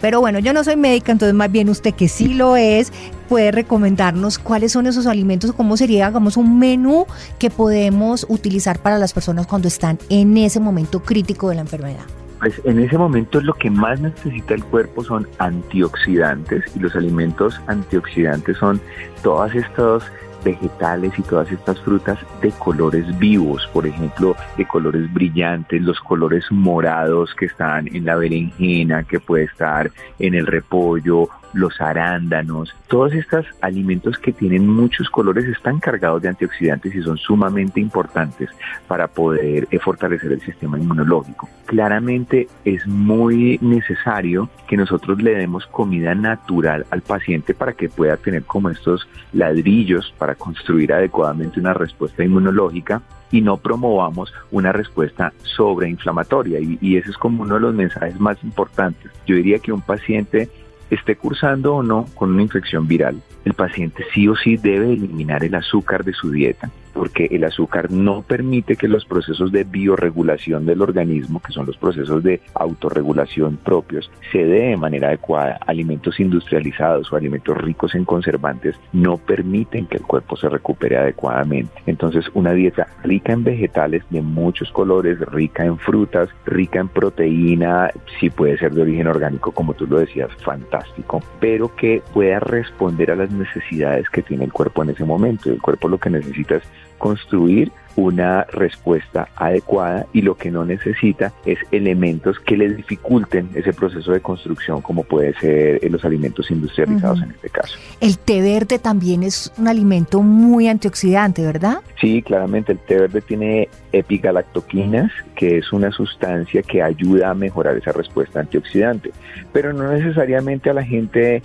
Pero 0.00 0.20
bueno, 0.20 0.38
yo 0.38 0.52
no 0.52 0.62
soy 0.64 0.76
médica, 0.76 1.12
entonces 1.12 1.34
más 1.34 1.50
bien 1.50 1.68
usted 1.68 1.92
que 1.94 2.08
sí 2.08 2.28
lo 2.34 2.56
es, 2.56 2.92
puede 3.28 3.50
recomendarnos 3.50 4.38
cuáles 4.38 4.72
son 4.72 4.86
esos 4.86 5.06
alimentos, 5.06 5.52
cómo 5.52 5.76
sería, 5.76 6.06
hagamos 6.06 6.36
un 6.36 6.58
menú 6.58 7.06
que 7.38 7.50
podemos 7.50 8.24
utilizar 8.28 8.78
para 8.80 8.98
las 8.98 9.12
personas 9.12 9.46
cuando 9.46 9.68
están 9.68 9.98
en 10.08 10.36
ese 10.38 10.60
momento 10.60 11.02
crítico 11.02 11.48
de 11.50 11.56
la 11.56 11.60
enfermedad. 11.62 12.04
Pues 12.38 12.60
en 12.64 12.78
ese 12.78 12.96
momento 12.96 13.40
lo 13.40 13.54
que 13.54 13.70
más 13.70 14.00
necesita 14.00 14.54
el 14.54 14.64
cuerpo 14.64 15.02
son 15.02 15.26
antioxidantes 15.38 16.64
y 16.76 16.78
los 16.78 16.94
alimentos 16.94 17.60
antioxidantes 17.66 18.56
son 18.58 18.80
todas 19.22 19.54
estas 19.54 20.04
vegetales 20.44 21.12
y 21.18 21.22
todas 21.22 21.50
estas 21.50 21.80
frutas 21.80 22.18
de 22.40 22.50
colores 22.52 23.18
vivos, 23.18 23.68
por 23.72 23.86
ejemplo, 23.86 24.36
de 24.56 24.66
colores 24.66 25.12
brillantes, 25.12 25.82
los 25.82 26.00
colores 26.00 26.44
morados 26.50 27.34
que 27.34 27.46
están 27.46 27.88
en 27.94 28.04
la 28.04 28.16
berenjena, 28.16 29.04
que 29.04 29.20
puede 29.20 29.44
estar 29.44 29.90
en 30.18 30.34
el 30.34 30.46
repollo, 30.46 31.28
los 31.52 31.80
arándanos, 31.80 32.74
todos 32.88 33.12
estos 33.14 33.46
alimentos 33.60 34.18
que 34.18 34.32
tienen 34.32 34.66
muchos 34.68 35.08
colores 35.10 35.44
están 35.46 35.78
cargados 35.78 36.22
de 36.22 36.28
antioxidantes 36.28 36.94
y 36.94 37.02
son 37.02 37.16
sumamente 37.18 37.80
importantes 37.80 38.50
para 38.86 39.08
poder 39.08 39.66
eh, 39.70 39.78
fortalecer 39.78 40.32
el 40.32 40.40
sistema 40.40 40.78
inmunológico. 40.78 41.48
Claramente 41.66 42.48
es 42.64 42.86
muy 42.86 43.58
necesario 43.60 44.48
que 44.66 44.76
nosotros 44.76 45.22
le 45.22 45.34
demos 45.34 45.66
comida 45.66 46.14
natural 46.14 46.86
al 46.90 47.02
paciente 47.02 47.54
para 47.54 47.72
que 47.72 47.88
pueda 47.88 48.16
tener 48.16 48.44
como 48.44 48.70
estos 48.70 49.08
ladrillos 49.32 50.14
construir 50.34 50.92
adecuadamente 50.92 51.60
una 51.60 51.74
respuesta 51.74 52.24
inmunológica 52.24 53.02
y 53.30 53.40
no 53.40 53.56
promovamos 53.56 54.32
una 54.50 54.72
respuesta 54.72 55.32
sobreinflamatoria. 55.42 56.60
Y, 56.60 56.78
y 56.80 56.96
ese 56.96 57.10
es 57.10 57.16
como 57.16 57.42
uno 57.42 57.54
de 57.54 57.60
los 57.60 57.74
mensajes 57.74 58.18
más 58.18 58.42
importantes. 58.42 59.10
Yo 59.26 59.36
diría 59.36 59.58
que 59.58 59.72
un 59.72 59.82
paciente 59.82 60.48
esté 60.90 61.16
cursando 61.16 61.76
o 61.76 61.82
no 61.82 62.06
con 62.14 62.30
una 62.30 62.42
infección 62.42 62.86
viral, 62.86 63.20
el 63.44 63.54
paciente 63.54 64.04
sí 64.14 64.28
o 64.28 64.36
sí 64.36 64.56
debe 64.56 64.92
eliminar 64.92 65.44
el 65.44 65.54
azúcar 65.54 66.04
de 66.04 66.12
su 66.12 66.30
dieta, 66.30 66.70
porque 66.98 67.28
el 67.30 67.44
azúcar 67.44 67.92
no 67.92 68.22
permite 68.22 68.74
que 68.74 68.88
los 68.88 69.04
procesos 69.04 69.52
de 69.52 69.62
bioregulación 69.62 70.66
del 70.66 70.82
organismo, 70.82 71.40
que 71.40 71.52
son 71.52 71.64
los 71.64 71.76
procesos 71.76 72.24
de 72.24 72.40
autorregulación 72.54 73.56
propios, 73.56 74.10
se 74.32 74.44
dé 74.44 74.70
de 74.70 74.76
manera 74.76 75.06
adecuada. 75.06 75.60
Alimentos 75.64 76.18
industrializados 76.18 77.12
o 77.12 77.16
alimentos 77.16 77.56
ricos 77.56 77.94
en 77.94 78.04
conservantes 78.04 78.74
no 78.92 79.16
permiten 79.16 79.86
que 79.86 79.98
el 79.98 80.02
cuerpo 80.02 80.36
se 80.36 80.48
recupere 80.48 80.96
adecuadamente. 80.96 81.70
Entonces, 81.86 82.24
una 82.34 82.52
dieta 82.52 82.88
rica 83.04 83.32
en 83.32 83.44
vegetales 83.44 84.02
de 84.10 84.20
muchos 84.20 84.72
colores, 84.72 85.20
rica 85.20 85.64
en 85.64 85.78
frutas, 85.78 86.28
rica 86.46 86.80
en 86.80 86.88
proteína, 86.88 87.92
si 88.18 88.28
puede 88.28 88.58
ser 88.58 88.74
de 88.74 88.82
origen 88.82 89.06
orgánico, 89.06 89.52
como 89.52 89.74
tú 89.74 89.86
lo 89.86 90.00
decías, 90.00 90.30
fantástico, 90.42 91.22
pero 91.38 91.72
que 91.76 92.02
pueda 92.12 92.40
responder 92.40 93.12
a 93.12 93.14
las 93.14 93.30
necesidades 93.30 94.10
que 94.10 94.22
tiene 94.22 94.46
el 94.46 94.52
cuerpo 94.52 94.82
en 94.82 94.90
ese 94.90 95.04
momento. 95.04 95.48
El 95.48 95.62
cuerpo 95.62 95.88
lo 95.88 95.98
que 95.98 96.10
necesita 96.10 96.56
es 96.56 96.64
construir 96.98 97.72
una 97.98 98.44
respuesta 98.44 99.28
adecuada 99.34 100.06
y 100.12 100.22
lo 100.22 100.36
que 100.36 100.52
no 100.52 100.64
necesita 100.64 101.32
es 101.44 101.58
elementos 101.72 102.38
que 102.38 102.56
le 102.56 102.72
dificulten 102.72 103.50
ese 103.54 103.72
proceso 103.72 104.12
de 104.12 104.20
construcción 104.20 104.82
como 104.82 105.02
puede 105.02 105.34
ser 105.40 105.84
en 105.84 105.90
los 105.90 106.04
alimentos 106.04 106.48
industrializados 106.52 107.20
en 107.22 107.32
este 107.32 107.50
caso. 107.50 107.76
El 108.00 108.16
té 108.18 108.40
verde 108.40 108.78
también 108.78 109.24
es 109.24 109.52
un 109.58 109.66
alimento 109.66 110.22
muy 110.22 110.68
antioxidante, 110.68 111.42
¿verdad? 111.42 111.78
Sí, 112.00 112.22
claramente 112.22 112.70
el 112.70 112.78
té 112.78 113.00
verde 113.00 113.20
tiene 113.20 113.68
epigalactoquinas, 113.90 115.10
que 115.34 115.58
es 115.58 115.72
una 115.72 115.90
sustancia 115.90 116.62
que 116.62 116.80
ayuda 116.80 117.30
a 117.30 117.34
mejorar 117.34 117.76
esa 117.76 117.90
respuesta 117.90 118.38
antioxidante, 118.38 119.10
pero 119.52 119.72
no 119.72 119.92
necesariamente 119.92 120.70
a 120.70 120.74
la 120.74 120.84
gente, 120.84 121.36
eh, 121.36 121.42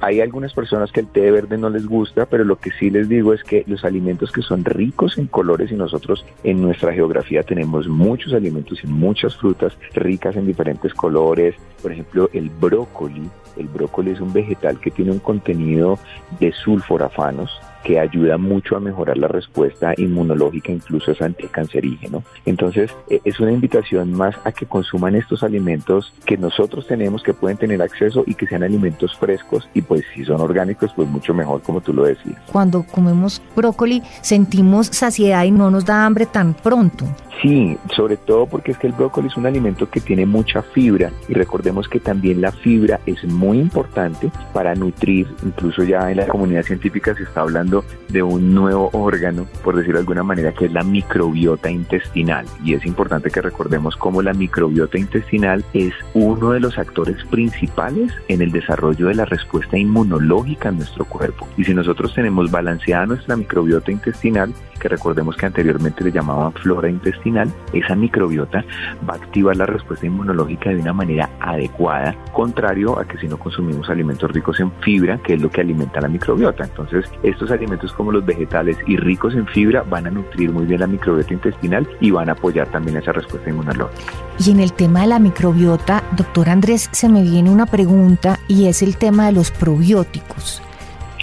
hay 0.00 0.20
algunas 0.20 0.54
personas 0.54 0.92
que 0.92 1.00
el 1.00 1.06
té 1.08 1.30
verde 1.30 1.58
no 1.58 1.70
les 1.70 1.86
gusta, 1.86 2.26
pero 2.26 2.44
lo 2.44 2.56
que 2.56 2.70
sí 2.70 2.90
les 2.90 3.08
digo 3.08 3.32
es 3.32 3.42
que 3.44 3.64
los 3.66 3.84
alimentos 3.84 4.32
que 4.32 4.42
son 4.42 4.64
ricos 4.64 5.18
en 5.18 5.26
colores 5.26 5.70
y 5.70 5.74
nosotros 5.74 6.24
en 6.42 6.62
nuestra 6.62 6.92
geografía 6.92 7.42
tenemos 7.42 7.86
muchos 7.88 8.32
alimentos 8.32 8.82
y 8.82 8.86
muchas 8.86 9.36
frutas 9.36 9.76
ricas 9.94 10.36
en 10.36 10.46
diferentes 10.46 10.94
colores, 10.94 11.54
por 11.82 11.92
ejemplo 11.92 12.30
el 12.32 12.48
brócoli, 12.48 13.28
el 13.56 13.68
brócoli 13.68 14.12
es 14.12 14.20
un 14.20 14.32
vegetal 14.32 14.80
que 14.80 14.90
tiene 14.90 15.12
un 15.12 15.18
contenido 15.18 15.98
de 16.40 16.52
sulforafanos 16.52 17.50
que 17.84 18.00
ayuda 18.00 18.38
mucho 18.38 18.76
a 18.76 18.80
mejorar 18.80 19.18
la 19.18 19.28
respuesta 19.28 19.94
inmunológica, 19.96 20.72
incluso 20.72 21.12
es 21.12 21.22
anticancerígeno. 21.22 22.24
Entonces, 22.46 22.90
eh, 23.08 23.20
es 23.24 23.38
una 23.38 23.52
invitación 23.52 24.12
más 24.12 24.34
a 24.44 24.52
que 24.52 24.66
consuman 24.66 25.14
estos 25.14 25.42
alimentos 25.42 26.12
que 26.26 26.36
nosotros 26.36 26.86
tenemos, 26.86 27.22
que 27.22 27.34
pueden 27.34 27.58
tener 27.58 27.82
acceso 27.82 28.24
y 28.26 28.34
que 28.34 28.46
sean 28.46 28.62
alimentos 28.62 29.16
frescos 29.16 29.68
y 29.74 29.82
pues 29.82 30.04
si 30.14 30.24
son 30.24 30.40
orgánicos, 30.40 30.92
pues 30.96 31.08
mucho 31.08 31.34
mejor, 31.34 31.62
como 31.62 31.80
tú 31.80 31.92
lo 31.92 32.04
decías. 32.04 32.40
Cuando 32.50 32.82
comemos 32.82 33.42
brócoli 33.54 34.02
sentimos 34.22 34.86
saciedad 34.88 35.44
y 35.44 35.50
no 35.50 35.70
nos 35.70 35.84
da 35.84 36.06
hambre 36.06 36.26
tan 36.26 36.54
pronto. 36.54 37.04
Sí, 37.42 37.76
sobre 37.94 38.16
todo 38.16 38.46
porque 38.46 38.72
es 38.72 38.78
que 38.78 38.86
el 38.86 38.92
brócoli 38.92 39.26
es 39.26 39.36
un 39.36 39.46
alimento 39.46 39.90
que 39.90 40.00
tiene 40.00 40.24
mucha 40.24 40.62
fibra 40.62 41.10
y 41.28 41.34
recordemos 41.34 41.88
que 41.88 42.00
también 42.00 42.40
la 42.40 42.52
fibra 42.52 43.00
es 43.06 43.24
muy 43.24 43.58
importante 43.58 44.30
para 44.52 44.74
nutrir, 44.74 45.26
incluso 45.44 45.82
ya 45.82 46.10
en 46.10 46.18
la 46.18 46.26
comunidad 46.26 46.62
científica 46.62 47.14
se 47.14 47.24
está 47.24 47.40
hablando 47.42 47.73
de 48.08 48.22
un 48.22 48.54
nuevo 48.54 48.90
órgano, 48.92 49.46
por 49.64 49.76
decirlo 49.76 49.98
de 49.98 50.02
alguna 50.02 50.22
manera, 50.22 50.52
que 50.52 50.66
es 50.66 50.72
la 50.72 50.84
microbiota 50.84 51.70
intestinal. 51.70 52.46
Y 52.62 52.74
es 52.74 52.84
importante 52.86 53.30
que 53.30 53.40
recordemos 53.40 53.96
cómo 53.96 54.22
la 54.22 54.34
microbiota 54.34 54.98
intestinal 54.98 55.64
es 55.72 55.94
uno 56.12 56.52
de 56.52 56.60
los 56.60 56.78
actores 56.78 57.16
principales 57.24 58.12
en 58.28 58.42
el 58.42 58.52
desarrollo 58.52 59.08
de 59.08 59.14
la 59.14 59.24
respuesta 59.24 59.76
inmunológica 59.78 60.68
en 60.68 60.76
nuestro 60.76 61.04
cuerpo. 61.04 61.48
Y 61.56 61.64
si 61.64 61.74
nosotros 61.74 62.14
tenemos 62.14 62.50
balanceada 62.50 63.06
nuestra 63.06 63.36
microbiota 63.36 63.90
intestinal, 63.90 64.52
que 64.78 64.88
recordemos 64.88 65.36
que 65.36 65.46
anteriormente 65.46 66.04
le 66.04 66.12
llamaban 66.12 66.52
flora 66.52 66.88
intestinal, 66.88 67.50
esa 67.72 67.94
microbiota 67.94 68.64
va 69.08 69.14
a 69.14 69.16
activar 69.16 69.56
la 69.56 69.66
respuesta 69.66 70.06
inmunológica 70.06 70.70
de 70.70 70.76
una 70.76 70.92
manera 70.92 71.30
adecuada, 71.40 72.14
contrario 72.32 72.98
a 72.98 73.04
que 73.06 73.18
si 73.18 73.26
no 73.26 73.38
consumimos 73.38 73.88
alimentos 73.88 74.30
ricos 74.30 74.60
en 74.60 74.70
fibra, 74.82 75.18
que 75.18 75.34
es 75.34 75.42
lo 75.42 75.50
que 75.50 75.62
alimenta 75.62 76.00
la 76.00 76.08
microbiota. 76.08 76.64
Entonces, 76.64 77.10
estos 77.22 77.50
alimentos 77.50 77.63
como 77.96 78.12
los 78.12 78.24
vegetales 78.24 78.76
y 78.86 78.96
ricos 78.96 79.34
en 79.34 79.46
fibra 79.46 79.82
van 79.82 80.06
a 80.06 80.10
nutrir 80.10 80.52
muy 80.52 80.66
bien 80.66 80.80
la 80.80 80.86
microbiota 80.86 81.32
intestinal 81.32 81.88
y 82.00 82.10
van 82.10 82.28
a 82.28 82.32
apoyar 82.32 82.68
también 82.68 82.96
esa 82.96 83.12
respuesta 83.12 83.50
inmunológica. 83.50 84.12
Y 84.38 84.50
en 84.50 84.60
el 84.60 84.72
tema 84.72 85.02
de 85.02 85.08
la 85.08 85.18
microbiota, 85.18 86.02
doctor 86.16 86.48
Andrés, 86.48 86.88
se 86.92 87.08
me 87.08 87.22
viene 87.22 87.50
una 87.50 87.66
pregunta 87.66 88.38
y 88.48 88.66
es 88.66 88.82
el 88.82 88.96
tema 88.96 89.26
de 89.26 89.32
los 89.32 89.50
probióticos. 89.50 90.62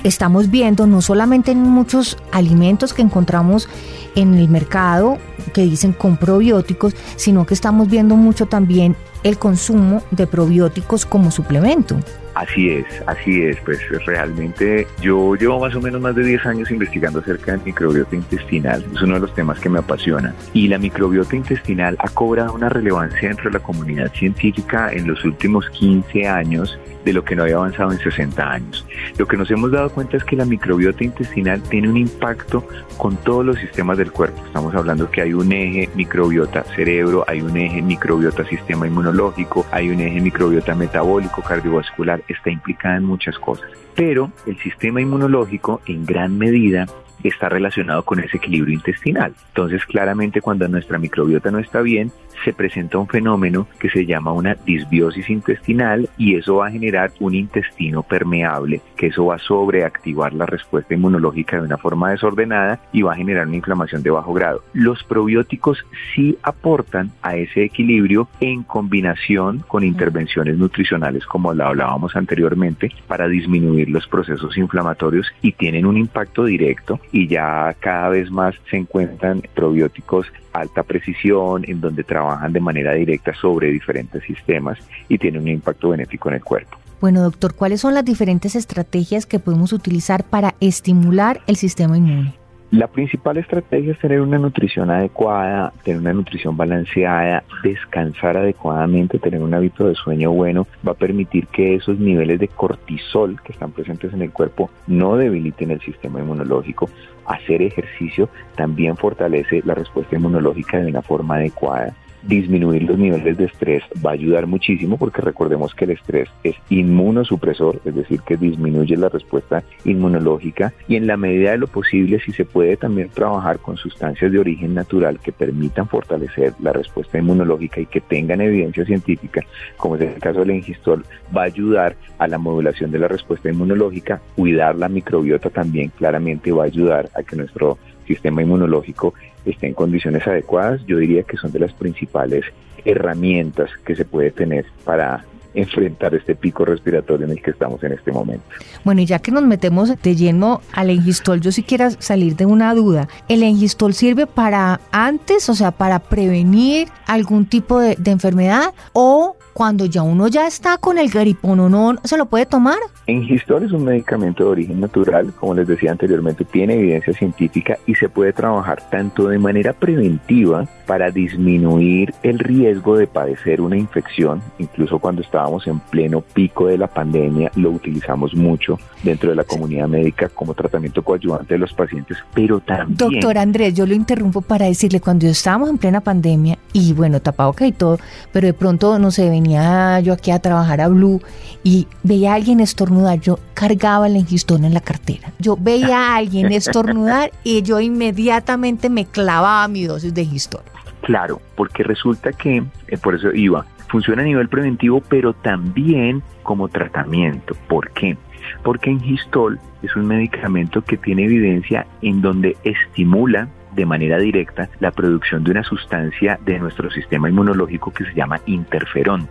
Estamos 0.04 0.50
viendo 0.50 0.88
no 0.88 1.02
solamente 1.02 1.52
en 1.52 1.62
muchos 1.62 2.18
alimentos 2.32 2.94
que 2.94 3.04
encontramos 3.04 3.70
en 4.16 4.34
el 4.34 4.50
mercado 4.50 5.18
que 5.54 5.62
dicen 5.62 5.94
con 5.94 6.18
probióticos, 6.18 6.96
sino 7.18 7.46
que 7.46 7.54
estamos 7.54 7.88
viendo 7.88 8.16
mucho 8.16 8.48
también 8.48 8.96
el 9.24 9.38
consumo 9.38 10.02
de 10.12 10.26
probióticos 10.26 11.06
como 11.06 11.30
suplemento. 11.30 11.98
Así 12.34 12.70
es, 12.70 12.86
así 13.08 13.44
es, 13.44 13.58
pues 13.66 13.80
realmente 14.06 14.88
yo 15.02 15.36
llevo 15.36 15.60
más 15.60 15.76
o 15.76 15.82
menos 15.82 16.02
más 16.02 16.16
de 16.16 16.24
10 16.24 16.46
años 16.46 16.72
investigando 16.72 17.20
acerca 17.20 17.52
del 17.52 17.62
microbiota 17.66 18.16
intestinal, 18.16 18.86
es 18.94 19.02
uno 19.02 19.16
de 19.16 19.20
los 19.22 19.34
temas 19.34 19.60
que 19.60 19.70
me 19.70 19.80
apasiona 19.80 20.34
y 20.54 20.68
la 20.68 20.78
microbiota 20.78 21.36
intestinal 21.36 21.96
ha 22.00 22.10
cobrado 22.10 22.54
una 22.54 22.70
relevancia 22.70 23.30
dentro 23.30 23.50
de 23.50 23.60
la 23.60 23.64
comunidad 23.64 24.12
científica 24.14 24.92
en 24.92 25.08
los 25.08 25.24
últimos 25.26 25.70
15 25.72 26.28
años 26.28 26.80
de 27.06 27.14
lo 27.14 27.24
que 27.24 27.36
no 27.36 27.44
había 27.44 27.56
avanzado 27.56 27.92
en 27.92 28.00
60 28.00 28.52
años. 28.52 28.86
Lo 29.18 29.28
que 29.28 29.38
nos 29.38 29.50
hemos 29.52 29.72
dado 29.72 29.90
cuenta 29.90 30.18
es 30.18 30.24
que 30.24 30.36
la 30.36 30.46
microbiota 30.46 31.04
intestinal 31.04 31.62
tiene 31.64 31.90
un 31.90 31.98
impacto 31.98 32.68
con 32.98 33.18
todos 33.18 33.46
los 33.46 33.58
sistemas 33.58 33.98
del 33.98 34.12
cuerpo. 34.12 34.44
Estamos 34.46 34.76
hablando 34.76 35.10
que 35.10 35.22
hay 35.22 35.34
un 35.34 35.52
eje 35.52 35.90
microbiota 35.96 36.64
cerebro, 36.76 37.26
hay 37.28 37.42
un 37.42 37.58
eje 37.58 37.82
microbiota 37.82 38.46
sistema 38.46 38.88
inmunológico, 38.88 39.66
hay 39.72 39.90
un 39.90 40.00
eje 40.00 40.22
microbiota 40.22 40.76
metabólico, 40.76 41.42
cardiovascular, 41.42 42.21
está 42.28 42.50
implicada 42.50 42.98
en 42.98 43.06
muchas 43.06 43.38
cosas. 43.40 43.70
Pero 43.96 44.32
el 44.46 44.58
sistema 44.58 45.02
inmunológico 45.02 45.82
en 45.86 46.06
gran 46.06 46.38
medida 46.38 46.88
está 47.24 47.50
relacionado 47.50 48.04
con 48.04 48.20
ese 48.20 48.38
equilibrio 48.38 48.74
intestinal. 48.74 49.34
Entonces, 49.50 49.86
claramente 49.86 50.42
cuando 50.42 50.68
nuestra 50.68 50.98
microbiota 50.98 51.52
no 51.52 51.60
está 51.60 51.82
bien, 51.82 52.12
se 52.44 52.54
presenta 52.54 52.98
un 52.98 53.08
fenómeno 53.08 53.68
que 53.80 53.90
se 53.90 54.06
llama 54.06 54.34
una 54.34 54.56
disbiosis 54.56 55.30
intestinal 55.30 56.10
y 56.18 56.36
eso 56.36 56.58
va 56.58 56.68
a 56.68 56.72
generar 56.72 57.12
un 57.20 57.36
intestino 57.36 58.04
permeable, 58.04 58.82
que 58.96 59.08
eso 59.08 59.26
va 59.26 59.36
a 59.36 59.40
sobreactivar 59.40 60.34
la 60.34 60.46
respuesta 60.46 60.94
inmunológica 60.94 61.58
de 61.58 61.64
una 61.64 61.78
forma 61.78 62.12
desordenada 62.12 62.80
y 62.92 63.02
va 63.04 63.14
a 63.14 63.18
generar 63.18 63.48
una 63.48 63.58
inflamación 63.58 64.02
de 64.02 64.10
bajo 64.10 64.34
grado. 64.34 64.64
Los 64.74 65.04
probióticos 65.04 65.86
sí 66.16 66.38
aportan 66.44 67.12
a 67.22 67.36
ese 67.36 67.64
equilibrio 67.64 68.28
en 68.40 68.64
combinación 68.64 69.60
con 69.68 69.84
intervenciones 69.84 70.58
nutricionales 70.58 71.26
como 71.26 71.54
la 71.54 71.68
hablábamos 71.68 72.11
anteriormente 72.16 72.92
para 73.08 73.28
disminuir 73.28 73.90
los 73.90 74.08
procesos 74.08 74.58
inflamatorios 74.58 75.28
y 75.42 75.52
tienen 75.54 75.86
un 75.86 75.98
impacto 75.98 76.46
directo 76.46 77.00
y 77.12 77.28
ya 77.28 77.76
cada 77.80 78.10
vez 78.10 78.32
más 78.32 78.56
se 78.70 78.78
encuentran 78.78 79.42
probióticos 79.54 80.28
alta 80.54 80.84
precisión 80.84 81.64
en 81.68 81.82
donde 81.82 82.04
trabajan 82.04 82.54
de 82.54 82.60
manera 82.60 82.94
directa 82.94 83.34
sobre 83.34 83.72
diferentes 83.72 84.24
sistemas 84.24 84.78
y 85.08 85.18
tienen 85.18 85.42
un 85.42 85.48
impacto 85.48 85.90
benéfico 85.90 86.30
en 86.30 86.36
el 86.36 86.44
cuerpo. 86.44 86.78
Bueno, 87.00 87.24
doctor, 87.24 87.56
¿cuáles 87.56 87.82
son 87.82 87.96
las 87.96 88.06
diferentes 88.06 88.56
estrategias 88.56 89.26
que 89.26 89.40
podemos 89.40 89.74
utilizar 89.74 90.24
para 90.24 90.54
estimular 90.60 91.42
el 91.48 91.56
sistema 91.56 91.98
inmune? 91.98 92.41
La 92.72 92.88
principal 92.88 93.36
estrategia 93.36 93.92
es 93.92 94.00
tener 94.00 94.22
una 94.22 94.38
nutrición 94.38 94.90
adecuada, 94.92 95.74
tener 95.84 96.00
una 96.00 96.14
nutrición 96.14 96.56
balanceada, 96.56 97.44
descansar 97.64 98.38
adecuadamente, 98.38 99.20
tener 99.20 99.42
un 99.42 99.54
hábito 99.54 99.90
de 99.90 99.96
sueño 99.96 100.32
bueno, 100.32 100.66
va 100.88 100.94
a 100.94 100.96
permitir 100.96 101.48
que 101.48 101.76
esos 101.76 102.00
niveles 102.00 102.40
de 102.40 102.48
cortisol 102.48 103.42
que 103.44 103.52
están 103.52 103.74
presentes 103.74 104.14
en 104.14 104.22
el 104.22 104.32
cuerpo 104.32 104.70
no 104.88 105.18
debiliten 105.18 105.72
el 105.72 105.82
sistema 105.82 106.22
inmunológico. 106.22 106.90
Hacer 107.26 107.62
ejercicio 107.62 108.30
también 108.56 108.96
fortalece 108.96 109.62
la 109.66 109.76
respuesta 109.76 110.16
inmunológica 110.16 110.80
de 110.80 110.88
una 110.88 111.02
forma 111.02 111.36
adecuada 111.36 111.94
disminuir 112.24 112.84
los 112.84 112.98
niveles 112.98 113.38
de 113.38 113.46
estrés 113.46 113.84
va 114.06 114.12
a 114.12 114.14
ayudar 114.14 114.48
muchísimo 114.48 114.98
porque 114.98 115.22
recordemos 115.22 115.74
que 115.74 115.86
el 115.86 115.92
estrés 115.92 116.30
es 116.44 116.56
inmunosupresor, 116.70 117.82
es 117.86 117.96
decir, 117.96 118.22
que 118.22 118.38
disminuye 118.38 118.96
la 118.98 119.10
respuesta 119.10 119.64
inmunológica 119.86 120.74
y 120.88 120.96
en 120.96 121.08
la 121.08 121.18
medida 121.18 121.52
de 121.52 121.58
lo 121.58 121.68
posible 121.68 122.20
si 122.20 122.32
se 122.32 122.46
puede 122.46 122.78
también 122.78 123.10
trabajar 123.10 123.60
con 123.60 123.78
sustancias 123.78 124.32
de 124.32 124.40
origen 124.40 124.74
natural 124.74 125.20
que 125.20 125.32
permitan 125.32 125.88
fortalecer 125.88 126.54
la 126.60 126.74
respuesta 126.74 127.18
inmunológica 127.18 127.82
y 127.82 127.86
que 127.86 128.02
tengan 128.02 128.42
evidencia 128.42 128.86
científica, 128.86 129.42
como 129.78 129.96
es 129.96 130.02
el 130.02 130.20
caso 130.20 130.40
del 130.40 130.52
engistol, 130.52 131.06
va 131.36 131.44
a 131.44 131.46
ayudar 131.46 131.96
a 132.18 132.28
la 132.28 132.38
modulación 132.38 132.92
de 132.92 133.00
la 133.00 133.08
respuesta 133.08 133.50
inmunológica, 133.50 134.22
cuidar 134.36 134.76
la 134.76 134.90
microbiota 134.90 135.50
también 135.50 135.92
claramente 135.98 136.52
va 136.52 136.64
a 136.64 136.68
ayudar 136.68 137.10
a 137.16 137.24
que 137.24 137.36
nuestro 137.36 137.78
sistema 138.08 138.42
inmunológico 138.42 139.14
esté 139.46 139.68
en 139.68 139.74
condiciones 139.74 140.26
adecuadas, 140.28 140.82
yo 140.86 140.98
diría 140.98 141.24
que 141.24 141.38
son 141.38 141.52
de 141.52 141.60
las 141.60 141.74
principales 141.74 142.46
herramientas 142.86 143.70
que 143.86 143.96
se 143.96 144.06
puede 144.06 144.32
tener 144.32 144.66
para 144.84 145.26
enfrentar 145.54 146.16
este 146.16 146.36
pico 146.36 146.64
respiratorio 146.64 147.26
en 147.26 147.34
el 147.34 147.42
que 147.42 147.52
estamos 147.52 147.84
en 147.84 147.92
este 147.92 148.12
momento. 148.12 148.46
Bueno, 148.86 149.02
y 149.02 149.06
ya 149.06 149.20
que 149.20 149.32
nos 149.32 149.44
metemos 149.44 149.90
de 150.02 150.16
lleno 150.16 150.62
al 150.72 150.90
engistol, 150.90 151.42
yo 151.42 151.52
sí 151.52 151.64
quiero 151.64 151.90
salir 152.00 152.36
de 152.36 152.46
una 152.46 152.74
duda. 152.74 153.10
¿El 153.28 153.44
engistol 153.44 153.94
sirve 153.94 154.28
para 154.28 154.80
antes, 154.92 155.50
o 155.50 155.56
sea, 155.56 155.72
para 155.72 156.00
prevenir 156.00 156.88
algún 157.06 157.46
tipo 157.46 157.80
de 157.80 157.98
enfermedad 158.06 158.74
o 158.94 159.36
cuando 159.54 159.86
ya 159.86 160.02
uno 160.02 160.28
ya 160.28 160.48
está 160.48 160.78
con 160.78 160.98
el 160.98 161.12
no, 161.44 161.96
se 162.04 162.18
lo 162.18 162.26
puede 162.26 162.46
tomar? 162.46 162.78
Engistol 163.08 163.64
es 163.64 163.72
un 163.72 163.84
medicamento 163.84 164.44
de 164.44 164.50
origen 164.50 164.80
natural, 164.80 165.34
como 165.40 165.56
les 165.56 165.68
decía 165.68 165.92
anteriormente, 165.92 166.46
tiene 166.46 166.76
evidencia 166.76 167.14
científica 167.14 167.78
y 167.86 167.96
se 167.96 168.10
puede 168.10 168.32
trabajar 168.32 168.82
tanto 168.90 169.28
de 169.28 169.38
manera 169.38 169.74
preventiva 169.74 170.68
para 170.86 171.10
disminuir 171.10 172.14
el 172.24 172.40
riesgo 172.40 172.98
de 172.98 173.08
padecer 173.08 173.62
una 173.62 173.78
infección, 173.78 174.42
incluso 174.60 175.00
cuando 175.00 175.22
estábamos 175.22 175.66
en 175.68 175.80
pleno 175.80 176.22
pico 176.22 176.68
de 176.68 176.78
la 176.78 176.88
pandemia, 176.88 177.52
lo 177.56 177.72
utilizamos 177.72 178.34
mucho 178.36 178.78
dentro 179.04 179.30
de 179.30 179.36
la 179.36 179.44
comunidad 179.44 179.88
médica 179.88 180.30
como 180.30 180.54
tratamiento 180.54 181.02
coadyuvante 181.02 181.54
de 181.54 181.60
los 181.60 181.74
pacientes, 181.74 182.18
pero 182.34 182.60
también... 182.60 182.98
Doctor 182.98 183.38
Andrés, 183.38 183.74
yo 183.74 183.86
lo 183.86 183.94
interrumpo 183.94 184.42
para 184.42 184.66
decirle, 184.66 185.00
cuando 185.00 185.28
estábamos 185.28 185.70
en 185.70 185.78
plena 185.78 186.02
pandemia, 186.02 186.58
y 186.74 186.94
bueno, 186.94 187.20
tapabocas 187.22 187.68
y 187.68 187.72
todo, 187.72 187.98
pero 188.32 188.48
de 188.48 188.54
pronto, 188.54 189.00
no 189.00 189.12
sé, 189.12 189.30
venía 189.42 190.00
yo 190.00 190.14
aquí 190.14 190.32
a 190.32 190.40
trabajar 190.40 190.82
a 190.82 190.88
Blue 190.88 191.22
y 191.64 191.88
veía 192.04 192.34
a 192.34 192.36
alguien 192.36 192.60
estornudar, 192.60 193.20
yo 193.20 193.40
cargaba 193.54 194.08
el 194.08 194.16
engistón 194.16 194.66
en 194.66 194.74
la 194.74 194.82
cartera. 194.82 195.32
Yo 195.40 195.58
veía 195.60 196.14
a 196.14 196.16
alguien 196.18 196.52
estornudar 196.52 197.32
y 197.44 197.62
yo 197.62 197.80
inmediatamente 197.80 198.90
me 198.90 199.06
clavaba 199.06 199.68
mi 199.68 199.86
dosis 199.86 200.14
de 200.14 200.22
engistol. 200.22 200.62
Claro, 201.02 201.42
porque 201.56 201.84
resulta 201.84 202.32
que, 202.32 202.64
eh, 202.88 202.98
por 202.98 203.16
eso 203.16 203.34
iba, 203.34 203.66
funciona 203.90 204.22
a 204.22 204.26
nivel 204.26 204.48
preventivo, 204.48 205.02
pero 205.02 205.34
también 205.34 206.22
como 206.44 206.70
tratamiento. 206.70 207.56
¿Por 207.68 207.92
qué? 207.92 208.18
Porque 208.64 208.90
Engistol 208.90 209.60
es 209.82 209.96
un 209.96 210.08
medicamento 210.08 210.82
que 210.84 210.98
tiene 210.98 211.26
evidencia 211.26 211.86
en 212.02 212.22
donde 212.22 212.56
estimula 212.64 213.48
de 213.74 213.86
manera 213.86 214.18
directa 214.18 214.70
la 214.80 214.92
producción 214.92 215.44
de 215.44 215.52
una 215.52 215.64
sustancia 215.64 216.40
de 216.46 216.60
nuestro 216.60 216.90
sistema 216.92 217.30
inmunológico 217.30 217.92
que 217.92 218.06
se 218.06 218.14
llama 218.14 218.40
interferón. 218.46 219.28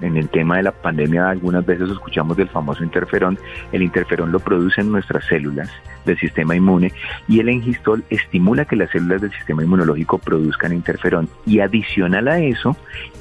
En 0.00 0.16
el 0.16 0.28
tema 0.28 0.56
de 0.56 0.64
la 0.64 0.72
pandemia 0.72 1.28
algunas 1.28 1.64
veces 1.64 1.90
escuchamos 1.90 2.36
del 2.36 2.48
famoso 2.48 2.82
interferón. 2.82 3.38
El 3.72 3.82
interferón 3.82 4.32
lo 4.32 4.40
producen 4.40 4.90
nuestras 4.90 5.24
células 5.26 5.70
del 6.04 6.18
sistema 6.18 6.56
inmune 6.56 6.92
y 7.28 7.40
el 7.40 7.48
engistol 7.48 8.04
estimula 8.10 8.64
que 8.64 8.76
las 8.76 8.90
células 8.90 9.20
del 9.20 9.32
sistema 9.32 9.62
inmunológico 9.62 10.18
produzcan 10.18 10.72
interferón 10.72 11.28
y 11.46 11.60
adicional 11.60 12.28
a 12.28 12.40
eso 12.40 12.76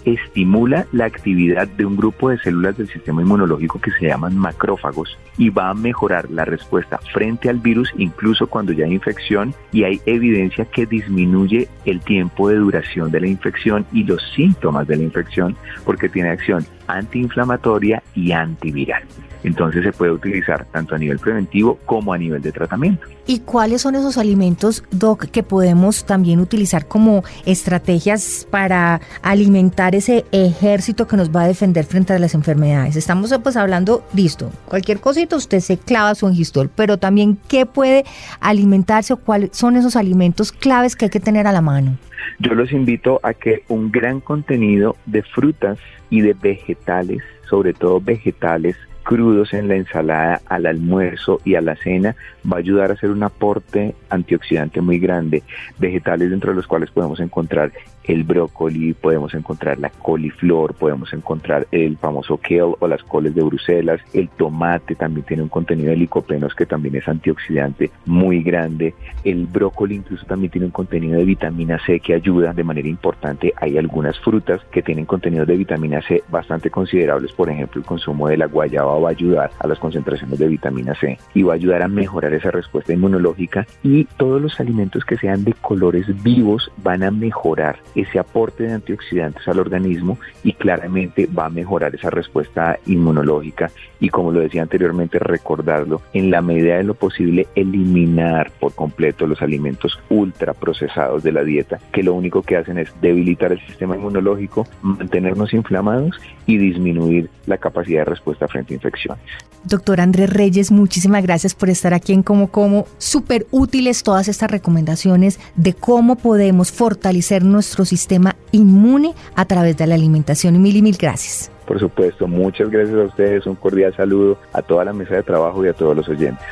estimula 0.06 0.86
la 0.92 1.06
actividad 1.06 1.68
de 1.68 1.86
un 1.86 1.98
grupo 1.98 2.30
de 2.30 2.40
células 2.40 2.78
del 2.78 2.88
sistema 2.88 3.22
inmunológico 3.22 3.80
que 3.80 3.92
se 3.92 4.08
llaman 4.08 4.38
macrófagos 4.38 5.18
y 5.38 5.50
va 5.50 5.70
a 5.70 5.74
mejorar 5.74 6.30
la 6.32 6.46
respuesta 6.46 7.00
frente 7.14 7.50
al 7.50 7.60
virus 7.60 7.92
incluso 7.98 8.48
cuando 8.48 8.72
ya 8.72 8.86
hay 8.86 8.94
infección 8.94 9.54
y 9.72 9.84
hay 9.84 10.02
evidencia 10.06 10.66
que 10.66 10.86
disminuye 10.86 11.68
el 11.86 12.00
tiempo 12.02 12.50
de 12.50 12.56
duración 12.56 13.12
de 13.12 13.22
la 13.22 13.28
infección 13.28 13.86
y 13.92 14.04
los 14.04 14.22
síntomas 14.36 14.88
de 14.88 14.98
la 14.98 15.04
infección 15.04 15.56
porque 15.86 16.10
tiene 16.10 16.30
acción 16.30 16.66
antiinflamatoria 16.88 18.02
y 18.16 18.32
antiviral. 18.32 19.04
Entonces 19.44 19.84
se 19.84 19.94
puede 19.94 20.12
utilizar 20.12 20.66
tanto 20.66 20.96
a 20.96 20.98
nivel 20.98 21.18
preventivo 21.18 21.80
como 21.86 22.12
a 22.14 22.18
nivel 22.18 22.42
de 22.42 22.52
tratamiento. 22.52 23.08
¿Y 23.26 23.40
cuáles 23.40 23.82
son 23.82 23.96
esos 23.96 24.18
alimentos, 24.18 24.84
Doc, 24.92 25.26
que 25.28 25.44
podemos 25.44 26.06
también 26.06 26.40
utilizar 26.40 26.88
como 26.88 27.24
estrategias 27.46 28.46
para 28.50 29.00
alimentar 29.22 29.96
ese 29.96 30.26
ejército 30.32 31.08
que 31.08 31.16
nos 31.16 31.34
va 31.34 31.44
a 31.44 31.48
defender 31.48 31.86
frente 31.86 32.12
a 32.12 32.20
las 32.20 32.34
enfermedades? 32.34 32.96
Estamos 32.98 33.34
pues 33.42 33.56
hablando, 33.56 34.04
listo, 34.14 34.52
cualquier 34.66 35.00
cosita 35.00 35.38
usted 35.38 35.60
se 35.60 35.78
clava 35.78 36.16
su 36.16 36.28
engistol, 36.28 36.70
pero 36.76 36.98
también 36.98 37.38
qué 37.48 37.66
puede 37.66 38.04
alimentarse 38.42 39.14
o 39.14 39.18
cuáles 39.18 39.52
son 39.54 39.78
esos 39.78 39.96
alimentos 39.96 40.52
claves 40.52 40.96
que 40.96 41.06
hay 41.06 41.12
que 41.12 41.20
tener 41.22 41.48
a 41.48 41.54
la 41.54 41.62
mano. 41.62 41.98
Yo 42.40 42.54
los 42.54 42.72
invito 42.72 43.20
a 43.24 43.34
que 43.34 43.64
un 43.70 43.92
gran 43.92 44.20
contenido 44.20 44.96
de 45.06 45.24
frutas 45.24 45.78
y 46.10 46.22
de 46.22 46.34
vegetales, 46.34 47.22
sobre 47.50 47.74
todo 47.74 48.00
vegetales 48.00 48.76
crudos 49.10 49.54
en 49.54 49.68
la 49.68 49.76
ensalada 49.76 50.40
al 50.46 50.68
almuerzo 50.68 51.42
y 51.44 51.56
a 51.56 51.62
la 51.62 51.76
cena 51.76 52.16
va 52.46 52.58
a 52.58 52.60
ayudar 52.60 52.92
a 52.92 52.94
hacer 52.94 53.10
un 53.10 53.24
aporte 53.24 53.96
antioxidante 54.10 54.82
muy 54.82 55.00
grande. 55.00 55.42
Vegetales 55.80 56.30
dentro 56.30 56.52
de 56.52 56.58
los 56.58 56.68
cuales 56.68 56.92
podemos 56.92 57.20
encontrar 57.20 57.72
el 58.10 58.24
brócoli, 58.24 58.94
podemos 58.94 59.36
encontrar 59.36 59.78
la 59.78 59.92
coliflor, 59.92 60.74
podemos 60.74 61.14
encontrar 61.14 61.68
el 61.72 61.96
famoso 61.98 62.38
kale 62.38 62.76
o 62.80 62.88
las 62.88 63.04
coles 63.04 63.36
de 63.36 63.44
Bruselas, 63.44 64.02
el 64.14 64.30
tomate 64.30 64.96
también 64.96 65.28
tiene 65.28 65.44
un 65.44 65.50
contenido 65.50 65.92
de 65.92 65.98
licopenos 65.98 66.56
que 66.56 66.66
también 66.66 66.96
es 66.96 67.08
antioxidante 67.08 67.92
muy 68.08 68.42
grande, 68.42 68.96
el 69.24 69.46
brócoli 69.46 69.96
incluso 69.96 70.26
también 70.26 70.52
tiene 70.52 70.66
un 70.66 70.72
contenido 70.72 71.20
de 71.20 71.26
vitamina 71.26 71.80
C 71.86 72.00
que 72.00 72.16
ayuda 72.16 72.52
de 72.52 72.64
manera 72.64 72.88
importante, 72.88 73.54
hay 73.58 73.78
algunas 73.78 74.20
frutas 74.20 74.60
que 74.72 74.82
tienen 74.82 75.06
contenidos 75.06 75.48
de 75.48 75.58
vitamina 75.58 76.02
C 76.02 76.24
bastante 76.30 76.72
considerables, 76.72 77.32
por 77.34 77.52
ejemplo 77.52 77.80
el 77.80 77.86
consumo 77.86 78.28
de 78.28 78.38
la 78.38 78.48
guayaba 78.48 78.98
va 78.98 79.10
a 79.10 79.12
ayudar 79.12 79.52
a 79.60 79.68
las 79.68 79.78
concentraciones 79.78 80.40
de 80.40 80.48
vitamina 80.48 80.96
C 80.96 81.20
y 81.36 81.44
va 81.44 81.54
a 81.54 81.56
ayudar 81.58 81.84
a 81.84 81.88
mejorar 81.88 82.34
esa 82.34 82.50
respuesta 82.50 82.92
inmunológica 82.92 83.68
y 83.84 84.06
todos 84.18 84.42
los 84.42 84.60
alimentos 84.60 85.06
que 85.06 85.18
sean 85.18 85.44
de 85.44 85.54
colores 85.54 86.08
vivos 86.24 86.72
van 86.84 87.04
a 87.04 87.12
mejorar 87.12 87.78
ese 88.02 88.20
aporte 88.20 88.64
de 88.64 88.74
antioxidantes 88.74 89.48
al 89.48 89.60
organismo 89.60 90.18
y 90.44 90.54
claramente 90.54 91.28
va 91.28 91.46
a 91.46 91.50
mejorar 91.50 91.96
esa 91.96 92.10
respuesta 92.10 92.78
inmunológica 92.86 93.72
y 94.00 94.10
como 94.10 94.32
lo 94.32 94.40
decía 94.40 94.62
anteriormente, 94.62 95.20
recordarlo, 95.20 96.02
en 96.14 96.32
la 96.32 96.42
medida 96.42 96.78
de 96.78 96.84
lo 96.84 96.94
posible 96.94 97.48
eliminar 97.56 98.52
por 98.60 98.74
completo 98.74 99.28
los 99.28 99.42
alimentos 99.42 100.00
ultra 100.10 100.54
procesados 100.54 101.24
de 101.24 101.32
la 101.32 101.44
dieta, 101.44 101.80
que 101.92 102.04
lo 102.04 102.14
único 102.14 102.42
que 102.42 102.58
hacen 102.58 102.78
es 102.78 102.90
debilitar 103.02 103.52
el 103.52 103.60
sistema 103.66 103.96
inmunológico, 103.96 104.68
mantenernos 104.82 105.54
inflamados 105.54 106.20
y 106.46 106.58
disminuir 106.58 107.30
la 107.46 107.58
capacidad 107.58 108.02
de 108.02 108.06
respuesta 108.06 108.48
frente 108.48 108.74
a 108.74 108.76
infecciones. 108.76 109.24
Doctor 109.66 110.00
Andrés 110.00 110.30
Reyes, 110.30 110.72
muchísimas 110.72 111.22
gracias 111.24 111.54
por 111.54 111.70
estar 111.70 111.94
aquí 111.94 112.14
en 112.14 112.24
Como 112.24 112.48
Como. 112.48 112.86
Súper 112.98 113.46
útiles 113.52 114.04
todas 114.04 114.30
estas 114.30 114.50
recomendaciones 114.50 115.40
de 115.56 115.74
cómo 115.74 116.16
podemos 116.16 116.72
fortalecer 116.72 117.44
nuestro 117.44 117.84
sistema 117.90 118.36
inmune 118.52 119.16
a 119.36 119.46
través 119.46 119.76
de 119.76 119.88
la 119.88 119.96
alimentación. 119.96 120.62
Mil 120.62 120.78
y 120.78 120.82
mil 120.82 120.98
gracias. 120.98 121.52
Por 121.66 121.80
supuesto, 121.80 122.28
muchas 122.28 122.70
gracias 122.70 122.98
a 122.98 123.04
ustedes, 123.04 123.46
un 123.46 123.56
cordial 123.56 123.94
saludo 123.96 124.38
a 124.54 124.62
toda 124.62 124.86
la 124.86 124.94
mesa 124.94 125.16
de 125.16 125.24
trabajo 125.24 125.64
y 125.66 125.68
a 125.68 125.74
todos 125.74 125.96
los 125.96 126.08
oyentes. 126.10 126.46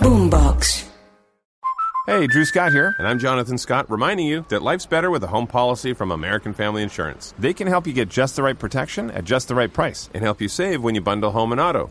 Boombox. 0.00 0.86
Hey, 2.06 2.26
Drew 2.26 2.46
Scott 2.46 2.72
here, 2.72 2.94
and 2.98 3.06
I'm 3.06 3.18
Jonathan 3.18 3.58
Scott, 3.58 3.90
reminding 3.90 4.26
you 4.26 4.46
that 4.48 4.62
life's 4.62 4.86
better 4.86 5.10
with 5.10 5.22
a 5.24 5.26
home 5.26 5.46
policy 5.46 5.92
from 5.92 6.10
American 6.10 6.54
Family 6.54 6.82
Insurance. 6.82 7.34
They 7.38 7.52
can 7.52 7.66
help 7.66 7.86
you 7.86 7.92
get 7.92 8.08
just 8.08 8.36
the 8.36 8.42
right 8.42 8.58
protection 8.58 9.10
at 9.10 9.24
just 9.24 9.48
the 9.48 9.54
right 9.54 9.70
price 9.70 10.08
and 10.14 10.24
help 10.24 10.40
you 10.40 10.48
save 10.48 10.82
when 10.82 10.94
you 10.94 11.02
bundle 11.02 11.32
home 11.32 11.52
and 11.52 11.60
auto. 11.60 11.90